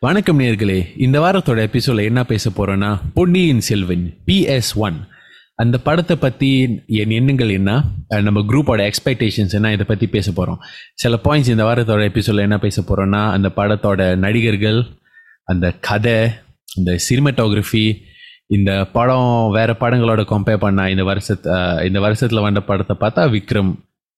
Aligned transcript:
வணக்கம் 0.00 0.38
நேர்களே. 0.38 0.84
இந்த 0.96 1.20
வாரத்தோட 1.20 1.60
எபிசோட 1.68 2.02
என்ன 2.04 2.24
பேச 2.24 2.50
போறோம்னா 2.50 2.98
பொன்னியின் 3.14 3.60
செல்வன் 3.60 4.14
பிஎஸ் 4.26 4.70
ஒன் 4.74 4.98
அந்த 5.54 5.78
படத்தை 5.78 6.16
பத்தி 6.16 6.50
என் 6.86 7.10
எண்ணங்கள் 7.10 7.48
என்ன? 7.48 7.82
நம்ம 8.08 8.40
குரூப்போட 8.40 8.90
எக்ஸ்பெக்டேஷன்ஸ் 8.90 9.56
என்ன? 9.58 9.72
இதை 9.72 9.86
பத்தி 9.86 10.06
பேச 10.06 10.30
போறோம். 10.30 10.60
சில 10.94 11.18
பாயிண்ட்ஸ் 11.24 11.48
இந்த 11.48 11.64
வாரத்தோட 11.64 12.04
எபிசோட 12.10 12.36
என்ன 12.36 12.58
பேச 12.58 12.82
போறோம்னா 12.82 13.30
அந்த 13.30 13.50
படத்தோட 13.56 14.16
நடிகர்கள் 14.16 14.86
அந்த 15.44 15.72
கதை 15.80 16.28
இந்த 16.76 16.98
சினிமட்டோகிராஃபி 17.08 17.96
இந்த 18.46 18.84
படம் 18.92 19.50
வேற 19.50 19.76
படங்களோட 19.80 20.24
கம்பேர் 20.34 20.64
பண்ணால் 20.66 20.88
இந்த 20.88 21.04
வருஷத்து 21.04 21.50
இந்த 21.84 22.00
வருஷத்தில் 22.00 22.40
வந்த 22.40 22.60
படத்தை 22.60 22.96
பார்த்தா 23.00 23.26
விக்ரம் 23.30 23.72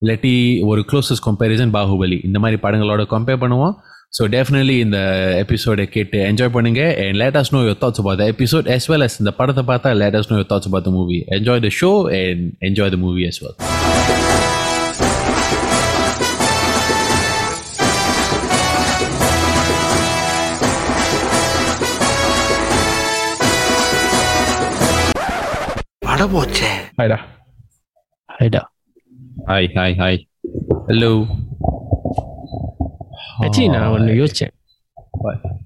இல்லாட்டி 0.06 0.64
ஒரு 0.64 0.84
க்ளோசஸ்ட் 0.92 1.26
கம்பேரிசன் 1.26 1.74
பாகுபலி. 1.78 2.24
இந்த 2.24 2.38
மாதிரி 2.38 2.60
படங்களோட 2.62 3.04
கம்பேர் 3.10 3.42
பண்ணுவோம். 3.44 3.74
ஸோ 4.17 4.23
டெஃபினெட்லி 4.35 4.75
இந்த 4.85 4.99
எபிசோடை 5.43 5.85
கேட்டு 5.95 6.17
என்ஜாய் 6.29 6.53
பண்ணுங்க 6.55 6.83
and 7.03 7.17
let 7.23 7.35
us 7.41 7.49
know 7.53 7.63
your 7.67 7.77
thoughts 7.81 8.01
about 8.03 8.17
the 8.21 8.27
episode 8.33 8.67
as 8.75 8.85
well 8.91 9.03
as 9.07 9.15
இந்த 9.23 9.33
படத்தை 9.39 9.63
பார்த்தா 9.71 9.91
let 10.03 10.15
us 10.21 10.27
know 10.29 10.39
your 10.41 10.49
thoughts 10.53 10.69
about 10.71 10.85
the 10.89 10.95
movie 10.99 11.21
enjoy 11.39 11.57
the 11.67 11.73
show 11.81 11.95
and 12.21 12.39
enjoy 12.69 12.89
the 12.95 13.01
movie 13.05 13.27
as 13.31 13.39
well 13.43 13.55
பட 26.05 26.23
போச்சே 26.33 26.71
ஆயிடா 27.01 27.17
ஹைடா 28.29 28.61
hi 29.49 29.63
hi 29.77 29.89
hi 30.01 30.13
hello 30.89 31.11
actually 33.40 33.68
நான் 33.70 33.88
ஒன்று 33.88 34.12
யோசிச்சேன்? 34.14 34.52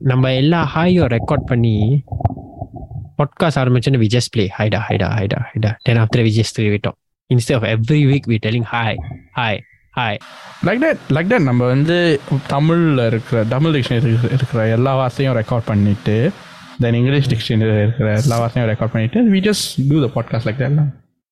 நம்ம 0.02 0.32
எல்லா 0.34 0.60
ஹாயும் 0.74 1.09
ரெக்கார்ட் 1.15 1.46
பண்ணி 1.46 1.74
பாட்காஸ்ட் 3.19 3.60
ஆரம்பிச்சோன்னு 3.62 4.01
வி 4.02 4.09
ஜஸ்ட் 4.15 4.32
ப்ளே 4.32 4.45
ஹைடா 4.59 4.80
ஹைடா 4.88 5.09
ஹைடா 5.16 5.38
ஹைடா 5.48 5.71
தென் 5.82 5.96
ஆஃப்டர் 5.96 6.24
வி 6.26 6.32
ஜஸ்ட் 6.38 6.59
விட்டோம். 6.66 6.96
Instead 7.30 7.57
of 7.57 7.66
every 7.74 8.01
week 8.10 8.26
we 8.32 8.38
telling 8.46 8.66
hi 8.73 8.98
hi 9.37 9.60
hi 9.95 10.18
like 10.65 10.82
that 10.85 11.02
like 11.10 11.30
that 11.32 11.46
நம்ம 11.48 11.63
வந்து 11.66 11.96
தமிழில் 12.46 13.04
இருக்கிற 13.07 13.45
தமிழ் 13.45 13.74
டிக்ஷனரி 13.76 14.13
இருக்கிற 14.30 14.66
எல்லா 14.68 14.95
வார்த்தையும் 14.95 15.37
ரெக்கார்ட் 15.37 15.66
பண்ணிட்டு 15.66 16.16
தென் 16.80 16.95
இங்கிலீஷ் 16.95 17.30
டிக்ஷனரி 17.32 17.79
இருக்கிற 17.82 18.09
எல்லா 18.18 18.38
வார்த்தையும் 18.38 18.70
ரெக்கார்ட் 18.73 18.95
பண்ணிட்டு 18.96 19.20
we 19.30 19.41
just 19.48 19.68
do 19.91 19.98
the 20.07 20.10
podcast 20.16 20.48
like 20.51 20.60
that 20.65 20.79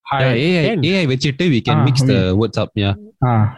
Can. 0.06 0.80
AI 0.86 1.04
வச்சுட்டு 1.06 1.44
we 1.48 1.58
can 1.60 1.76
Ah, 1.76 1.84
mix 1.84 1.96
the 2.02 2.16
words 2.38 2.56
up. 2.58 2.70
Yeah. 2.74 2.94
ஆ 3.22 3.30
ஹாய் 3.30 3.50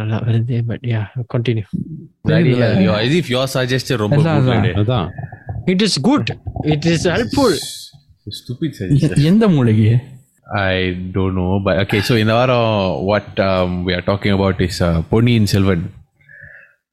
நல்லா 0.00 0.18
வருது 0.26 0.56
but 0.70 0.84
yeah 0.94 1.02
continue 1.34 1.66
as 3.04 3.12
if 3.20 3.28
your 3.34 3.44
suggestion 3.56 3.96
ரொம்ப 4.04 4.18
good 4.48 4.78
அதான். 4.82 5.08
It 5.72 5.84
is 5.88 5.98
good 6.08 6.30
it 6.74 6.88
is 6.94 7.06
helpful 7.14 7.56
stupid 8.40 8.70
suggestion. 8.80 9.16
எந்த 9.30 9.44
மூலிகை? 9.54 9.94
I 10.70 10.76
don't 11.14 11.34
know, 11.38 11.52
but 11.66 11.74
okay. 11.82 12.00
So 12.08 12.14
in 12.22 12.26
the 12.30 12.36
varam, 12.38 12.62
what 13.10 13.28
um, 13.48 13.70
we 13.86 13.92
are 13.98 14.04
talking 14.08 14.32
about 14.36 14.56
is 14.66 14.76
uh, 14.86 14.96
Ponniyin 15.10 15.44
Selvan. 15.52 15.80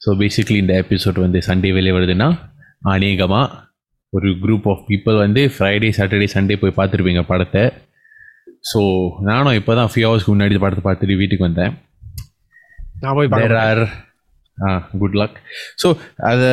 So 0.03 0.09
basically 0.23 0.57
இந்த 0.63 0.73
episode 0.83 1.17
வந்து 1.25 1.39
Sunday 1.47 1.71
வெளியே 1.77 1.93
வருதுன்னா 1.97 2.27
அநேகமாக 2.93 3.57
ஒரு 4.13 4.29
group 4.43 4.67
of 4.73 4.83
people 4.89 5.17
வந்து 5.23 5.41
Friday 5.55 5.89
Saturday 5.97 6.27
Sunday 6.35 6.55
போய் 6.61 6.77
பார்த்துருப்பீங்க 6.79 7.23
படத்தை. 7.31 7.63
ஸோ 8.71 8.79
நானும் 9.29 9.57
இப்போ 9.59 9.75
தான் 9.79 9.91
ஃபியூ 9.93 10.05
ஹவர்ஸ்க்கு 10.07 10.33
முன்னாடி 10.33 10.53
இந்த 10.55 10.63
படத்தை 10.65 10.83
பார்த்துட்டு 10.87 11.19
வீட்டுக்கு 11.21 11.47
வந்தேன். 11.49 11.73
பார்க்க 13.33 13.61
ஆர் 13.65 13.83
ஆ 14.57 14.71
குட் 14.97 15.15
லக் 15.15 15.37
ஸோ 15.83 15.87
அது 16.29 16.49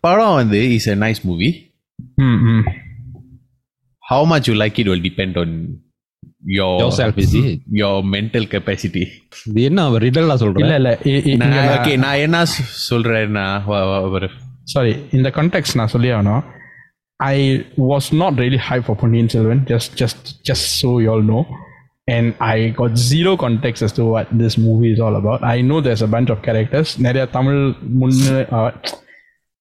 படம் 0.00 0.34
வந்து 0.34 0.60
is 0.74 0.88
a 0.88 0.96
nice 1.04 1.20
movie 1.24 1.50
how 4.04 4.26
much 4.26 4.48
you 4.50 4.54
like 4.54 4.78
it 4.78 4.88
will 4.88 5.06
depend 5.06 5.38
on 5.38 5.54
your 6.56 6.80
yourself 6.80 7.16
is 7.18 7.32
it? 7.38 7.60
Your 7.80 8.02
mental 8.12 8.48
capacity 8.50 9.04
இது 9.46 9.62
என்ன 9.62 9.82
அவர் 9.82 10.02
ரிடலா 10.02 10.24
இல்லை 10.24 10.36
சொல்றேன் 10.36 10.74
இல்லை 10.74 10.92
நான் 11.42 11.56
ஓகே 11.76 11.94
நான் 11.96 12.18
என்ன 12.18 12.40
சொல்றேன்னா 12.90 13.46
சாரி 14.64 14.92
இந்த 15.12 15.28
கான்டெக்ட் 15.30 15.76
நான் 15.76 15.88
சொல்லி 15.88 16.08
ஆகணும். 16.10 16.44
I 17.20 17.36
was 17.90 18.08
not 18.14 18.38
really 18.38 18.60
high 18.68 18.78
for 18.78 18.98
Ponniyin 19.00 19.28
Selvan 19.28 19.62
just 19.64 19.94
just 20.02 20.26
just 20.50 20.68
so 20.82 20.90
you 21.02 21.08
all 21.12 21.26
know 21.26 21.40
and 22.07 22.29
I 22.49 22.57
got 22.73 22.95
zero 23.05 23.31
contact 23.41 23.83
as 23.83 23.93
to 23.93 24.05
what 24.07 24.27
this 24.35 24.55
movie 24.59 24.91
is 24.93 24.99
all 24.99 25.15
about 25.15 25.41
i 25.47 25.61
know 25.61 25.79
there's 25.81 26.03
a 26.03 26.11
bunch 26.15 26.29
of 26.29 26.41
characters 26.41 26.89
நிறைய 26.99 27.23
தமிழ் 27.35 27.61
முன்ன 27.99 28.25
uh, 28.57 28.69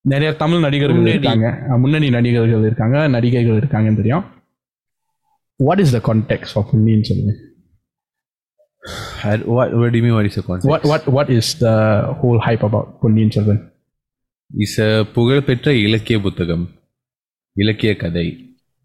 நிறைய 0.05 0.31
தமிழ் 0.37 0.61
நடிகர்கள் 0.61 0.99
முன்னணி. 0.99 1.15
இருக்காங்க 1.15 1.47
அஹ், 1.67 1.79
முன்னணி 1.79 2.09
நடிகர்கள் 2.11 2.67
இருக்காங்க 2.67 2.97
நடிகைகள் 3.09 3.59
இருக்காங்கன்னு 3.59 3.97
தெரியும் 3.97 4.25
what 5.61 5.81
is 5.81 5.95
the 5.97 6.03
contact 6.07 6.51
for 6.53 6.69
Ponniyin 6.71 7.07
Selvan 7.09 7.39
I- 9.23 9.45
what 9.49 9.71
what 9.75 9.89
do 9.93 9.99
you 9.99 10.05
mean 10.05 10.15
what 10.15 10.27
is 10.27 10.35
the 10.35 10.43
concept 10.43 10.71
what 10.71 10.85
what 10.85 11.03
what 11.09 11.29
is 11.31 11.49
the 11.59 11.75
whole 12.21 12.39
hype 12.41 12.63
about 12.65 12.87
Ponniyin 13.03 13.31
Selvan 13.31 13.61
is 14.51 14.77
a 14.81 14.91
புகழ்பெற்ற 15.15 15.75
இலக்கிய 15.83 16.19
புத்தகம் 16.21 16.65
இலக்கிய 17.57 17.93
கதை 17.97 18.27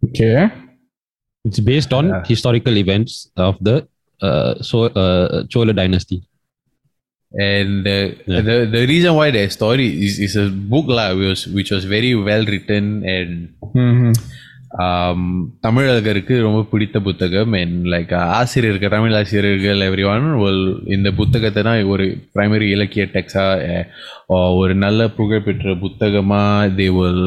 okay 0.03 0.33
It's 1.44 1.60
based 1.62 1.92
on 1.92 2.06
Yeah. 2.06 2.24
historical 2.24 2.76
events 2.76 3.12
of 3.38 3.56
the 3.60 3.76
uh, 4.20 4.52
so 4.62 4.78
uh, 4.96 5.44
Chola 5.46 5.72
dynasty. 5.74 6.18
and 7.32 7.86
uh, 7.86 7.92
Yeah. 8.26 8.40
the 8.40 8.54
the 8.66 8.80
reason 8.86 9.12
why 9.14 9.30
the 9.30 9.42
story 9.50 9.84
is 10.06 10.14
is 10.18 10.32
a 10.36 10.46
book 10.72 10.86
lah 10.90 11.08
which 11.14 11.28
was 11.28 11.42
which 11.56 11.70
was 11.70 11.84
very 11.86 12.10
well 12.28 12.42
written 12.44 12.86
and 13.12 13.30
mm-hmm. 13.76 14.10
um, 14.84 15.20
தமிழர்களுக்கு 15.66 16.34
ரொம்ப 16.46 16.60
பிடித்த 16.72 16.96
புத்தகம் 17.08 17.54
and 17.60 17.86
like 17.94 18.14
ஆசிரியர்கள் 18.40 18.92
தமிழ் 18.96 19.16
ஆசிரியர்கள் 19.20 19.86
every 19.88 20.06
one 20.14 20.26
இந்த 20.96 21.10
புத்தகத்தை 21.20 21.62
தான் 21.68 21.90
ஒரு 21.94 22.06
பிரைமரி 22.34 22.68
இலக்கிய 22.76 23.06
டெக்ஸாக 23.14 23.86
ஒரு 24.62 24.74
நல்ல 24.84 25.08
புகழ்பெற்ற 25.20 25.76
புத்தகமாக 25.84 26.68
தே 26.80 26.88
வில் 26.98 27.24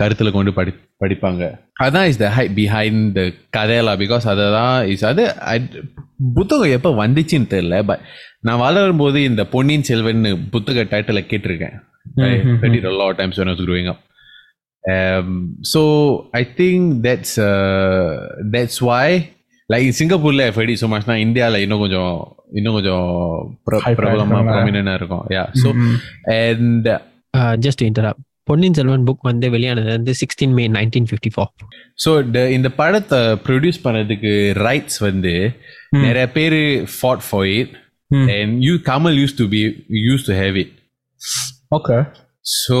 கருத்தில் 0.00 0.36
கொண்டு 0.38 0.54
படி 0.60 0.72
படிப்பாங்க 1.00 1.44
அதான் 1.84 2.06
is 2.10 2.18
the 2.18 2.28
high 2.30 2.44
behind 2.56 3.14
the 3.16 3.22
கதையெல்லாம் 3.50 4.00
பிகாஸ் 4.00 4.26
அதை 4.32 4.46
தான் 4.52 4.86
இஸ் 4.86 5.04
அது 5.04 5.22
I- 5.52 5.82
புத்தகம் 6.34 6.74
எப்போ 6.76 6.90
வந்துச்சுன்னு 7.00 7.48
தெரியல 7.50 7.78
பட் 7.84 8.02
நான் 8.40 8.60
வளரும்போது 8.60 9.18
இந்த 9.24 9.44
பொன்னியின் 9.46 9.82
செல்வன் 9.82 10.22
புத்தக 10.50 10.84
டைட்டிலை 10.90 11.24
கேட்டிருக்கேன் 11.24 11.76
read 12.62 12.74
it 12.74 12.84
a 12.84 12.94
lot 12.94 13.10
of 13.10 13.16
times 13.16 13.38
when 13.38 13.48
I 13.48 13.54
was 13.54 13.64
growing 13.64 13.86
up. 13.88 14.00
Um, 14.84 15.28
so 15.64 15.80
I 16.32 16.44
think 16.58 16.80
that's 17.02 17.32
uh, 17.42 18.10
that's 18.50 18.76
why 18.82 19.06
like 19.70 19.84
in 19.84 19.92
சிங்கப்பூர்ல 19.92 20.46
I've 20.46 20.58
heard 20.60 20.70
it 20.70 20.78
so 20.78 20.88
much 20.88 21.04
நான் 21.06 21.18
இந்தியாவில் 21.18 21.62
இன்னும் 21.62 21.78
கொஞ்சம் 21.78 22.14
இன்னும் 22.52 22.74
கொஞ்சம் 22.74 23.06
பிர- 23.66 23.80
Hype 23.84 23.98
பிரபலமா 24.00 24.36
ஆயிருக்காங்களா? 24.36 24.56
ப்ராமினா 24.56 24.94
இருக்கும் 24.94 25.24
yeah 25.30 25.44
so. 25.62 25.70
And 26.38 26.88
just 27.66 27.82
interrupt 27.82 28.22
Ponniyin 28.48 28.76
Selvan 28.78 29.06
book 29.08 29.22
வந்து 29.22 29.46
வெளியானது 29.50 29.88
வந்து 29.88 30.12
sixteen 30.20 30.54
May 30.58 30.64
nineteen 30.68 31.08
fifty 31.10 31.30
four 31.34 31.50
so 31.98 32.10
இந்த 32.56 32.68
படத்தை 32.80 33.20
ப்ரொடியூஸ் 33.46 33.78
பண்ணதுக்கு 33.84 34.32
ரைட்ஸ் 34.66 34.98
வந்து. 35.00 35.34
நிறைய 36.06 36.26
பேர் 36.30 36.58
fought 36.96 37.24
for 37.28 37.48
it. 37.54 37.72
And 38.34 38.56
you 38.62 38.74
Kamal 38.90 39.16
use 39.20 39.38
to 39.38 39.46
be 39.48 39.62
use 40.08 40.26
to 40.28 40.34
have 40.42 40.58
it 40.64 40.74
okay. 41.70 42.02
So 42.54 42.78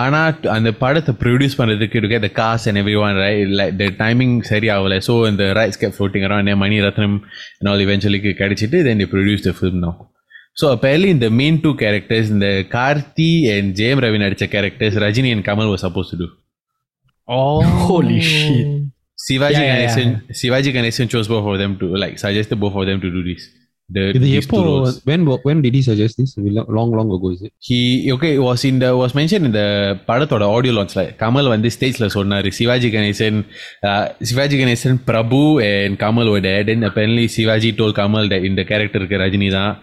ஆனால் 0.00 0.46
அந்த 0.48 0.70
படத்தை 0.82 1.12
ப்ரொடியூஸ் 1.22 1.56
பண்ணுறதுக்கு 1.58 1.98
இருக்க 1.98 2.20
இந்த 2.20 2.30
காசு 2.38 2.64
and 2.70 2.80
every 2.82 2.94
one 3.02 3.18
right 3.24 3.50
like 3.58 3.74
the 3.80 3.88
timing 3.98 4.36
சரி 4.50 4.68
ஆகலை 4.76 4.98
ஸோ 5.08 5.14
இந்த 5.30 5.46
rights 5.58 5.80
kept 5.82 5.96
floating 5.96 6.24
around 6.28 6.54
Mani 6.62 6.78
Ratnam 6.86 7.16
நாள் 7.68 7.82
இவென்ச்சுவலிக்கு 7.86 8.32
கிடைச்சிட்டு 8.40 8.80
then 8.88 9.04
produce 9.12 9.44
the 9.48 9.52
film 9.58 9.84
So 10.60 10.66
apparently, 10.76 11.10
in 11.14 11.20
the 11.24 11.30
main 11.40 11.54
two 11.64 11.74
characters, 11.82 12.26
in 12.32 12.38
the 12.44 12.54
Karthi 12.74 13.30
and 13.52 13.74
Jayam 13.74 14.02
Ravi 14.04 14.46
characters, 14.54 14.94
Rajini 15.04 15.32
and 15.34 15.42
Kamal 15.42 15.70
were 15.70 15.78
supposed 15.78 16.10
to 16.10 16.18
do. 16.22 16.28
Oh, 17.28 17.62
holy 17.86 18.20
shit! 18.20 18.66
Sivaji 19.26 19.60
yeah, 19.60 19.70
Ganesan, 19.70 20.08
yeah, 20.10 20.20
yeah. 20.28 20.40
Sivaji 20.40 21.08
chose 21.08 21.28
both 21.28 21.46
of 21.52 21.58
them 21.62 21.78
to 21.78 21.86
like 22.02 22.18
suggested 22.18 22.60
both 22.64 22.74
of 22.74 22.84
them 22.90 23.00
to 23.00 23.10
do 23.10 23.22
this. 23.30 23.48
The, 23.88 24.02
when 25.04 25.22
when 25.46 25.62
did 25.62 25.74
he 25.74 25.82
suggest 25.82 26.18
this? 26.18 26.34
Long 26.36 26.90
long 26.98 27.08
ago 27.10 27.30
is 27.30 27.40
it? 27.42 27.52
He 27.68 28.12
okay 28.12 28.38
was 28.38 28.64
in 28.64 28.78
the 28.78 28.90
was 28.96 29.14
mentioned 29.20 29.46
in 29.48 29.52
the 29.60 29.66
படத்தோட 30.10 30.44
audio 30.56 30.72
லான்ச்ல 30.76 31.02
கமல் 31.22 31.50
வந்து 31.54 31.68
ஸ்டேஜ்ல 31.76 32.06
சொன்னாரு 32.16 32.50
Sivaji 32.58 32.90
Ganesan 32.96 33.40
Sivaji 34.30 34.58
Ganesan 34.62 35.00
Prabhu 35.10 35.42
and 35.70 35.98
Kamal 36.04 36.30
ஓட 36.34 36.52
then 36.70 36.86
apparently 36.90 37.26
Sivaji 37.36 37.72
told 37.80 37.98
Kamal 38.00 38.30
இந்த 38.50 38.64
கேரக்டருக்கு 38.70 39.22
ரஜினி 39.24 39.50
தான் 39.58 39.74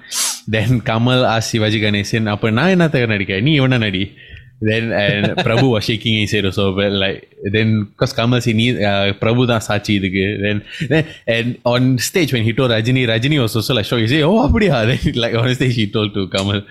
Then 0.47 0.81
Kamal 0.81 1.25
asked 1.25 1.53
Shivaji 1.53 1.81
Ganesan, 1.81 2.31
apa 2.31 2.49
na 2.51 2.67
enna 2.67 2.89
nadi? 2.89 3.43
Ni 3.43 3.57
evana 3.57 3.77
nadi? 3.77 4.15
Then 4.59 4.91
and 4.91 5.37
Prabhu 5.37 5.71
was 5.71 5.83
shaking 5.83 6.21
his 6.21 6.31
head 6.31 6.45
also, 6.45 6.73
but 6.73 6.91
like 6.91 7.31
then 7.51 7.83
because 7.83 8.13
Kamal 8.13 8.41
said, 8.41 8.55
uh, 8.55 9.13
Prabhu 9.13 9.45
da 9.45 9.59
sachi 9.59 9.99
idhukku. 9.99 10.41
Then 10.41 10.65
then 10.89 11.07
and 11.27 11.59
on 11.63 11.99
stage 11.99 12.33
when 12.33 12.43
he 12.43 12.53
told 12.53 12.71
Rajini, 12.71 13.05
Rajini 13.07 13.39
was 13.41 13.55
also 13.55 13.75
like 13.75 13.85
shocked. 13.85 14.01
He 14.01 14.07
said, 14.07 14.23
oh 14.23 14.47
apadiya. 14.47 14.87
Then 14.87 15.13
like 15.21 15.35
on 15.35 15.53
stage 15.53 15.75
he 15.75 15.91
told 15.91 16.13
to 16.15 16.27
Kamal. 16.29 16.61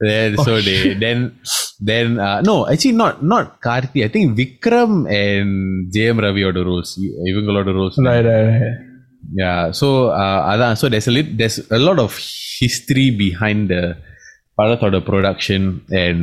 Then 0.00 0.34
oh, 0.38 0.42
so 0.42 0.60
they 0.60 0.94
then 0.94 1.38
then 1.80 2.18
uh, 2.18 2.42
no 2.42 2.68
actually 2.68 2.92
not 2.92 3.22
not 3.22 3.62
Karthi. 3.62 4.04
I 4.04 4.08
think 4.08 4.36
Vikram 4.36 5.08
and 5.08 5.92
JM 5.92 6.20
Ravi 6.20 6.42
are 6.42 6.52
the 6.52 6.64
roles. 6.64 6.98
Even 6.98 7.48
a 7.48 7.52
lot 7.52 7.68
of 7.68 7.74
roles. 7.74 7.96
Right, 7.98 8.24
right, 8.24 8.60
right. 8.60 8.91
yeah 9.41 9.61
so 9.79 9.87
uh, 10.21 10.39
அதான் 10.51 10.75
so 10.81 10.85
there's 10.93 11.07
a 11.11 11.15
lit, 11.17 11.29
there's 11.39 11.57
a 11.77 11.81
lot 11.87 11.99
of 12.05 12.11
history 12.59 13.07
behind 13.23 13.61
the 13.73 13.81
படத்தோட 14.59 14.99
production 15.09 15.61
and 16.03 16.21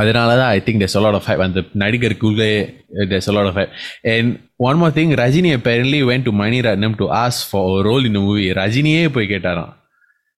அதனால 0.00 0.30
தான் 0.40 0.52
I 0.56 0.60
think 0.64 0.76
there's 0.80 0.96
a 1.00 1.04
lot 1.06 1.14
of 1.18 1.22
hype 1.28 1.42
அந்த 1.46 1.60
நடிகருக்குள்ளே 1.82 2.50
uh, 2.98 3.06
there's 3.10 3.28
a 3.32 3.36
lot 3.38 3.46
of 3.50 3.54
hype 3.58 3.72
and 4.12 4.26
one 4.68 4.76
more 4.82 4.92
thing 4.98 5.10
Rajini 5.22 5.50
apparently 5.58 6.00
went 6.10 6.24
to 6.28 6.32
Mani 6.40 6.60
Ratnam 6.66 6.94
to 7.02 7.06
ask 7.24 7.38
for 7.52 7.64
a 7.80 7.84
role 7.88 8.04
in 8.08 8.14
the 8.18 8.22
movie 8.28 8.48
ரஜினியே 8.62 9.02
போய் 9.16 9.30
கேட்டாராம் 9.34 9.74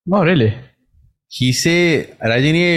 Oh, 0.06 0.22
really? 0.28 0.48
he 1.31 1.47
say 1.61 1.79
ரஜினியே 2.31 2.71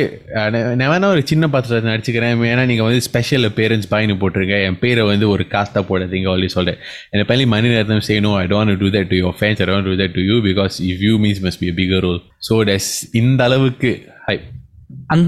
நான் 0.79 0.91
வேணா 0.93 1.09
ஒரு 1.15 1.23
சின்ன 1.31 1.45
பாத்திரத்தை 1.53 1.91
நடிச்சுக்கிறேன். 1.91 2.41
ஏன்னா 2.53 2.65
நீங்கள் 2.71 2.87
வந்து 2.89 3.03
ஸ்பெஷல் 3.09 3.47
பேரண்ட்ஸ் 3.59 3.91
பாயின்னு 3.93 4.17
போட்டிருங்க 4.23 4.57
என் 4.69 4.79
பேரை 4.83 5.03
வந்து 5.11 5.27
ஒரு 5.35 5.45
காஸ்ட்டாக 5.55 5.85
போடாதீங்க 5.91 6.31
ஆல்ரெடி 6.33 6.53
சொல்கிறேன் 6.57 6.81
என்ன 7.13 7.27
பள்ளி 7.31 7.47
மணி 7.55 7.75
நேரம் 7.75 8.07
say 8.09 8.17
no 8.27 8.33
I 8.43 8.47
don't 8.55 8.81
do 8.83 8.91
that 8.97 9.11
to 9.13 9.19
your 9.23 9.37
fans 9.41 9.63
I 9.65 9.69
don't 9.73 9.89
do 9.91 9.97
that 10.03 10.15
to 10.19 10.25
you 10.31 10.39
because 10.49 10.77
if 10.91 11.05
you 11.09 11.15
means 11.27 11.43
must 11.47 11.63
be 11.65 11.71
bigger 11.81 12.05
role 12.09 12.21
so 12.49 12.57
this 12.71 12.91
இந்த 13.23 13.43
அளவுக்கு 13.49 13.93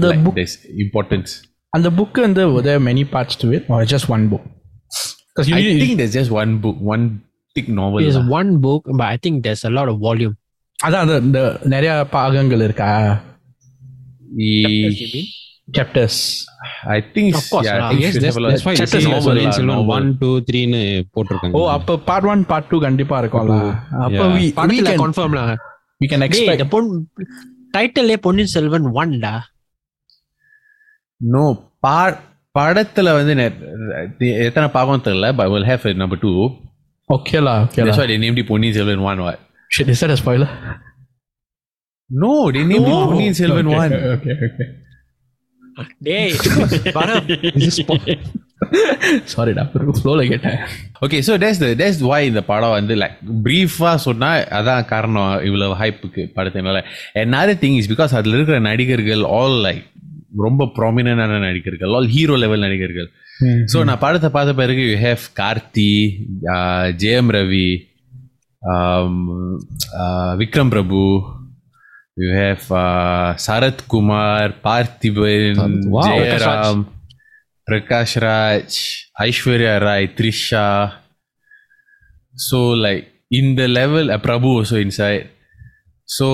the 0.03 0.11
book, 0.25 0.35
this 0.39 0.57
importance 0.85 1.33
and 1.73 1.83
the 1.87 1.93
book, 1.97 2.17
and 2.25 2.35
the 2.37 2.45
were 2.53 2.63
there 2.69 2.79
many 2.91 3.03
parts 3.15 3.35
to 3.41 3.47
it, 3.57 3.63
or 3.73 3.81
just 3.95 4.07
one 4.15 4.25
book? 4.31 4.43
Because 5.29 5.47
you 5.51 5.57
I 5.57 5.61
need, 5.67 5.81
think 5.81 5.99
there's 6.01 6.15
just 6.19 6.31
one 6.41 6.53
book 6.63 6.77
one 6.93 7.03
thick 7.55 7.67
novel 7.79 7.99
There's 8.03 8.21
one 8.39 8.51
book, 8.65 8.83
but 8.99 9.05
I 9.13 9.17
think 9.23 9.35
there's 9.45 9.63
a 9.69 9.73
lot 9.77 9.89
of 9.91 9.97
volume. 10.09 10.35
அதான் 10.81 11.03
அது 11.05 11.15
இந்த 11.25 11.39
நிறைய 11.65 11.91
பாகங்கள் 12.13 12.63
இருக்கா? 12.65 12.91
Chapters 15.75 16.21
I 16.91 16.97
think 17.13 17.35
one 19.95 20.09
two 20.21 20.29
த்ரீன்னு 20.47 20.81
போட்டிருக்காங்க. 21.13 21.53
ஓ 21.57 21.69
அப்ப 21.75 21.97
part 22.07 22.27
one 22.31 22.41
part 22.45 22.69
two 22.71 22.79
கண்டிப்பா 22.85 23.17
இருக்கும்ல 23.21 23.57
அப்போ 24.05 24.25
வி 24.33 24.47
கேன் 24.79 25.01
கன்ஃபார்ம்ல 25.03 25.43
வி 26.01 26.07
கேன் 26.11 26.25
எக்ஸ்பெக்ட் 26.27 26.75
டைட்டிலே 27.75 28.17
பொன்னியின் 28.25 28.53
செல்வன் 28.55 28.87
ஒன்டா 28.95 29.33
நோ 31.21 31.43
பார் 31.85 32.17
படத்துல 32.55 33.09
வந்து 33.17 33.33
எத்தனை 34.45 34.67
பாகம் 34.73 35.05
தெரியல 35.05 35.27
but 35.37 35.51
will 35.53 35.69
have 35.69 35.85
number 36.01 36.21
two 36.23 36.31
ஓகேலா 37.09 37.53
okay 37.63 37.79
that's 37.81 38.01
why 38.01 38.17
named 38.23 38.43
Ponniyin 38.49 38.77
Selvan 38.77 39.05
one 39.09 39.23
what 39.25 39.41
shit 39.71 39.89
is 39.89 39.99
that 40.01 40.11
a 40.11 40.17
spoiler 40.17 40.49
no 42.09 42.31
they 42.53 42.63
named 42.71 42.87
it 42.87 42.95
Ponniyin 43.09 43.35
Selvan 43.41 43.67
okay, 43.67 43.81
one 43.81 43.93
okay 44.15 44.37
okay 44.49 44.69
டேய் 46.07 46.33
படம் 46.95 47.27
sorry 49.33 49.53
டா 49.59 49.63
ஃப்ளோல 49.99 50.23
கேட்டேன் 50.31 50.57
okay 51.05 51.19
so 51.27 51.33
that's 51.43 51.59
the 51.63 51.69
that's 51.81 51.99
why 52.09 52.19
இந்த 52.29 52.41
படம் 52.49 52.73
வந்து 52.77 52.95
like 53.03 53.15
பிரீஃபா 53.47 53.91
சொன்னா 54.07 54.29
அதான் 54.57 54.87
காரணம் 54.91 55.31
இவ்வளவு 55.49 55.77
ஹைப்புக்கு 55.81 56.23
படத்தினால 56.37 56.81
another 57.25 57.55
thing 57.63 57.75
is 57.81 57.87
because 57.93 58.13
அதுல 58.19 58.37
இருக்கிற 58.39 58.59
நடிகர்கள் 58.69 59.23
all 59.37 59.55
like 59.67 59.85
ரொம்ப 60.47 60.67
ப்ராமினான 60.77 61.39
நடிகர்கள் 61.47 61.93
ஆல் 61.99 62.11
ஹீரோ 62.17 62.35
லெவல் 62.43 62.65
நடிகர்கள் 62.67 63.09
ஸோ 63.73 63.77
நான் 63.89 64.01
படத்தை 64.03 64.29
பார்த்த 64.35 64.59
பிறகு 64.61 64.83
you 64.91 64.97
have 65.07 65.23
Karthi 65.41 65.89
Jayam 67.03 67.31
Ravi 67.37 67.67
um, 68.63 69.59
uh, 69.93 70.35
Vikram 70.37 70.69
Prabhu. 70.69 71.39
You 72.17 72.33
have 72.33 72.71
uh, 72.71 73.33
Sarath 73.35 73.87
Kumar, 73.87 74.49
Parthiban, 74.63 75.87
wow. 75.87 76.01
Jayaram, 76.03 76.85
Prakash 77.69 78.21
Raj, 78.21 79.09
Aishwarya 79.19 79.81
Rai, 79.81 80.07
Trisha. 80.09 80.93
So 82.33 82.71
like 82.71 83.07
in 83.31 83.55
the 83.55 83.67
level, 83.67 84.11
uh, 84.11 84.17
Prabhu 84.17 84.57
also 84.57 84.77
inside. 84.77 85.29
So 86.17 86.27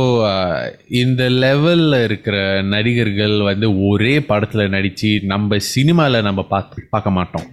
இந்த 1.02 1.24
லெவலில் 1.30 2.04
இருக்கிற 2.04 2.62
நடிகர்கள் 2.74 3.36
வந்து 3.42 3.68
ஒரே 3.88 4.14
படத்தில் 4.22 4.72
நடித்து 4.76 5.10
நம்ம 5.24 5.60
சினிமாவில் 5.74 6.22
நம்ம 6.22 6.44
பார்த்து 6.44 6.88
பார்க்க 6.90 7.18
மாட்டோம் 7.18 7.48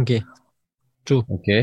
ஓகே 0.00 0.18
ஓகே 1.36 1.58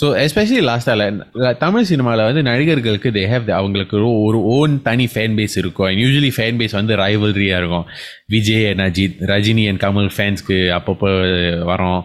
ஸோ 0.00 0.04
எஸ்பெஷலி 0.16 0.60
லாஸ்ட்டாக 0.62 1.56
தமிழ் 1.56 1.82
சினிமாவில் 1.82 2.24
வந்து 2.24 2.42
நடிகர்களுக்கு 2.42 3.10
தே 3.10 3.24
ஹேவ் 3.28 3.50
அவங்களுக்கு 3.50 3.96
ஒரு- 3.98 4.42
ஓன் 4.52 4.82
தனி 4.82 5.08
ஃபேன் 5.14 5.34
பேஸ் 5.34 5.58
இருக்கும். 5.58 5.86
அண்ட் 5.86 5.98
யூஸ்வலி 5.98 6.30
ஃபேன் 6.36 6.56
பேஸ் 6.56 6.70
வந்து 6.70 6.96
ரைவல்ரியாக 6.96 7.58
இருக்கும். 7.58 7.84
விஜய் 8.26 8.66
அண்ட் 8.68 8.80
அஜித் 8.80 9.16
ரஜினி 9.26 9.68
அண்ட் 9.68 9.82
கமல் 9.82 10.10
ஃபேன்ஸ்க்கு 10.16 10.58
அப்பப்போ 10.78 11.10
வரோம். 11.64 12.02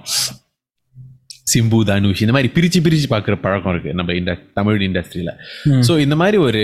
சிம்பு 1.53 1.83
தனுஷ் 1.83 2.21
இந்த 2.21 2.31
மாதிரி 2.31 2.53
பிரித்து 2.53 2.81
பிரித்து 2.81 3.17
பார்க்குற 3.17 3.41
பழக்கம் 3.41 3.73
இருக்குது 3.73 3.93
நம்ம 3.93 4.13
இந்த 4.13 4.37
தமிழ் 4.53 4.81
இண்டஸ்ட்ரியில் 4.81 5.33
ஸோ 5.81 5.99
இந்த 5.99 6.15
மாதிரி 6.15 6.37
ஒரு 6.37 6.63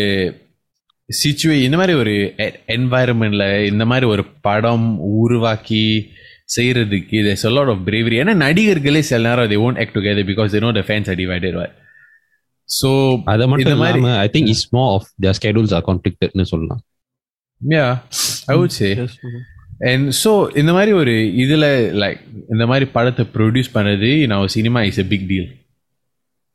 சிச்சுவே 1.09 1.51
இந்த 1.51 1.77
மாதிரி 1.77 1.97
ஒரு 1.97 2.33
என்வாயர்மெண்ட்ல 2.67 3.65
இந்த 3.65 3.85
மாதிரி 3.85 4.05
ஒரு 4.05 4.25
படம் 4.41 4.99
உருவாக்கி 4.99 6.11
செய்கிறதுக்கு 6.49 7.19
தேர்ஸ் 7.27 7.45
அ 7.45 7.53
ஆஃப் 7.73 7.83
பிரேவரி 7.87 8.17
ஏன்னா 8.21 8.35
நடிகர்களே 8.43 9.01
சில 9.09 9.21
நேரம் 9.27 9.49
they 9.51 9.59
won't 9.65 9.79
act 9.83 9.95
together 9.97 10.27
because 10.31 10.51
they 10.55 10.61
know 10.65 10.71
the 10.79 10.83
fans 10.87 11.09
are 11.09 11.19
divided 11.21 11.57
what 11.59 11.73
so 12.69 12.89
அதை 13.31 13.45
மட்டும் 13.51 13.73
இல்லாமல் 13.75 14.19
I 14.19 14.27
think 14.35 14.51
is 14.53 14.65
more 14.73 14.91
of 14.95 15.07
the 15.25 15.33
schedules 15.39 15.73
are 15.77 15.85
கான்ஃப்ளிக்டட்னு 15.87 16.45
சொல்லலாம். 16.51 16.81
Yeah 17.61 17.87
I 18.47 18.55
would 18.59 18.75
say 18.77 18.89
and 19.89 20.07
so 20.23 20.31
இந்த 20.55 20.71
மாதிரி 20.73 20.91
ஒரு 20.93 21.13
இதில் 21.43 21.67
லைக் 22.01 22.19
இந்த 22.53 22.63
மாதிரி 22.65 22.85
படத்தை 22.95 23.23
ப்ரொடியூஸ் 23.35 23.69
பண்ணது 23.75 24.11
நான் 24.31 24.53
cinema 24.55 24.81
is 24.89 25.01
a 25.03 25.07
big 25.11 25.27
deal 25.27 25.49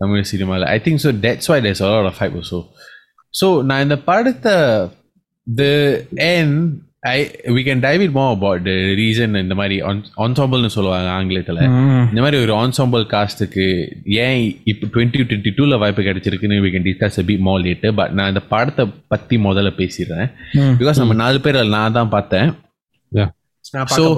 Tamil 0.00 0.28
சினிமாவில் 0.32 0.66
I 0.68 0.78
think 0.84 1.02
so 1.04 1.12
that's 1.24 1.50
why 1.52 1.58
there's 1.60 1.82
all 1.86 2.08
of 2.12 2.20
hype 2.22 2.36
so 2.50 2.58
so 3.34 3.48
நான் 3.68 3.84
இந்த 3.86 3.96
படத்தை 4.10 4.54
த 5.46 5.64
என் 6.30 6.54
ஐ 7.02 7.18
we 7.56 7.62
can 7.66 7.78
dive 7.84 8.00
it 8.04 8.12
more 8.16 8.30
about 8.36 8.60
the 8.68 8.76
reason 9.00 9.36
இந்த 9.42 9.54
மாதிரி 9.58 9.76
ensemble-னு 10.24 10.70
சொல்லுவாங்க 10.76 11.08
ஆங்கிலத்தில். 11.18 11.60
இந்த 12.10 12.20
மாதிரி 12.24 12.38
ஒரு 12.44 12.52
ensemble 12.62 13.04
காஸ்ட்டுக்கு 13.12 13.66
ஏன் 14.22 14.40
இப்போ 14.70 14.86
டுவெண்ட்டி 14.94 15.20
டுவெண்ட்டி 15.28 15.52
டூவில் 15.58 15.80
வாய்ப்பு 15.82 16.06
கிடைச்சிருக்குன்னு 16.08 16.58
we 16.64 16.72
can 16.76 16.84
discuss 16.88 17.18
a 17.22 17.26
bit 17.30 17.40
more 17.48 17.58
later 17.66 17.92
but 18.00 18.14
நான் 18.20 18.30
இந்த 18.32 18.42
படத்தை 18.54 18.86
பற்றி 19.14 19.38
முதல்ல 19.46 19.72
பேசிடுறேன். 19.80 20.28
பிகாஸ் 20.80 21.00
நம்ம 21.02 21.16
நாலு 21.22 21.40
பேர் 21.46 21.60
நான் 21.76 21.96
தான் 21.98 22.12
பார்த்தேன். 22.16 22.50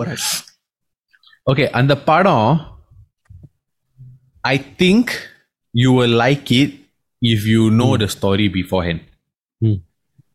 போறேன். 0.00 0.25
ஓகே 1.50 1.69
அந்த 1.83 1.93
படம் 2.11 2.49
I 4.54 4.57
think 4.83 5.14
you 5.75 5.90
will 6.00 6.19
like 6.25 6.57
it 6.62 6.75
if 7.23 7.47
you 7.54 7.62
know 7.85 7.93
the 8.04 8.12
story 8.19 8.50
beforehand. 8.90 9.04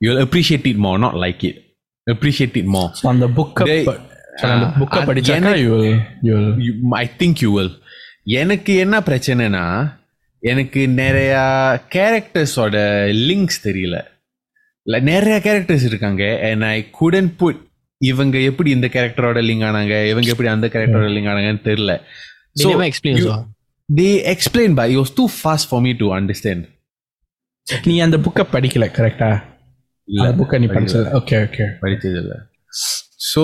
You 0.02 0.08
will 0.12 0.26
appreciate 0.30 0.68
it 0.74 0.84
more 0.88 1.00
not 1.08 1.22
like 1.28 1.44
it 1.52 1.62
appreciate 2.08 2.58
it 2.58 2.72
more 2.76 2.92
So 2.94 3.12
அந்த 3.12 3.28
புக்கை 3.28 3.78
அந்த 4.42 4.66
புக்கை 4.80 5.02
படிச்சாக்கா 5.10 5.52
you 5.64 5.70
will 5.76 6.00
you 6.28 6.34
will 6.38 6.96
I 7.04 7.06
think 7.20 7.42
you 7.42 7.52
will 7.58 7.74
எனக்கு 8.24 8.76
என்ன 8.76 9.00
பிரச்சனைனா 9.00 9.94
எனக்கு 10.44 10.88
நிறைய 10.88 11.34
கேரக்டர்ஸோட 11.96 12.76
லிங்க்ஸ் 13.30 13.60
தெரியல. 13.64 13.96
இல்ல 14.88 15.00
நிறைய 15.00 15.40
கேரக்டர்ஸ் 15.40 15.84
இருக்காங்க 15.84 16.42
அண்ட் 16.50 16.64
ஐ 16.64 16.90
குடன் 16.90 17.36
புட் 17.36 17.62
இவங்க 17.98 18.38
எப்படி 18.40 18.70
இந்த 18.70 18.88
கேரக்டரோட 18.88 19.42
லிங்க் 19.42 19.66
ஆனாங்க 19.66 20.08
இவங்க 20.08 20.30
எப்படி 20.30 20.50
அந்த 20.50 20.68
கேரக்டரோட 20.68 21.10
லிங்க் 21.16 21.32
ஆனாங்கன்னு 21.34 21.64
தெரியல. 21.64 21.94
so. 22.56 22.70
they 23.90 24.14
explained 24.26 24.76
but 24.76 24.90
it 24.90 24.98
was 24.98 25.10
too 25.10 25.28
fast 25.42 25.70
for 25.70 25.82
me 25.82 25.94
to 25.94 26.06
understand. 26.20 26.62
நீ 27.84 28.00
அந்த 28.00 28.18
புக்கை 28.18 28.44
படிக்கல 28.52 28.86
கரெக்டா 28.98 29.30
அந்த 30.08 30.32
புக்கை 30.40 30.58
நீ 30.64 30.68
படிச்சல 30.76 31.12
ஓகே 31.20 31.38
ஓகே 31.46 31.66
படிச்சது 31.84 32.18
இல்லை. 32.24 32.38
ஸோ 33.32 33.44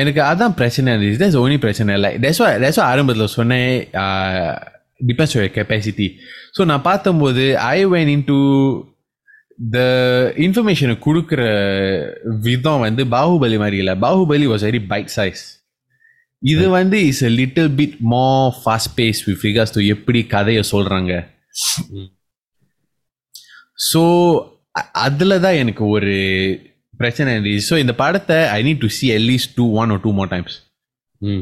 எனக்கு 0.00 0.20
அதான் 0.30 0.56
பிரச்சனை 0.60 0.88
இருந்துச்சு. 0.92 1.20
தட்ஸ் 1.22 1.40
ஓனி 1.42 1.56
பிரச்சனை. 1.64 1.90
இல்லை 1.98 2.10
that's 2.24 2.40
why 2.42 2.52
ஆரம்பத்தில் 2.92 3.34
சொன்னேன் 3.38 3.70
டிபெண்ட்ஸ் 5.08 5.34
யுவர் 5.36 5.54
கெப்பாசிட்டி 5.58 6.08
ஸோ 6.56 6.64
நான் 6.70 6.86
பார்த்தம்போது 6.90 7.44
ஐ 7.74 7.78
வென் 7.94 8.10
இன் 8.14 8.26
டு 8.32 8.38
த 9.76 9.78
இன்ஃபர்மேஷனை 10.46 10.96
கொடுக்குற 11.06 11.40
விதம் 12.46 12.84
வந்து 12.86 13.02
பாகுபலி 13.16 13.58
மாதிரி 13.64 13.78
இல்லை. 13.82 13.94
Baahubali 14.04 14.46
was 14.52 14.66
very 14.68 14.82
bite 14.92 15.12
size 15.18 15.42
இது 16.42 16.66
வந்து 16.78 16.98
is 17.08 17.24
a 17.28 17.32
little 17.40 17.70
bit 17.80 17.96
more 18.14 18.46
fast 18.60 18.92
pace 18.98 19.18
with 19.26 19.42
regards 19.48 19.74
to 19.76 19.80
எப்படி 19.94 20.20
கதையை 20.34 20.62
சொல்கிறாங்க 20.74 21.12
ஸோ 23.90 24.02
அதில் 25.00 25.40
தான் 25.40 25.54
எனக்கு 25.54 25.88
ஒரு 25.88 26.12
பிரச்சனை 26.94 27.28
இருந்துச்சு 27.34 27.66
ஸோ 27.68 27.78
இந்த 27.78 27.94
படத்தை 27.94 28.36
I 28.48 28.58
need 28.62 28.80
to 28.80 28.88
see 28.88 29.06
at least 29.10 29.52
two 29.54 29.66
one 29.74 29.90
or 29.90 29.98
two 30.02 30.12
more 30.12 30.28
times 30.28 30.56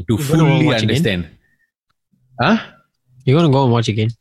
to 0.07 0.15
fully? 0.17 0.67
Understand 0.77 1.25
ah 2.37 2.49
gonna 3.27 3.49
go 3.49 3.61
and 3.63 3.73
watch 3.73 3.89
again? 3.89 4.11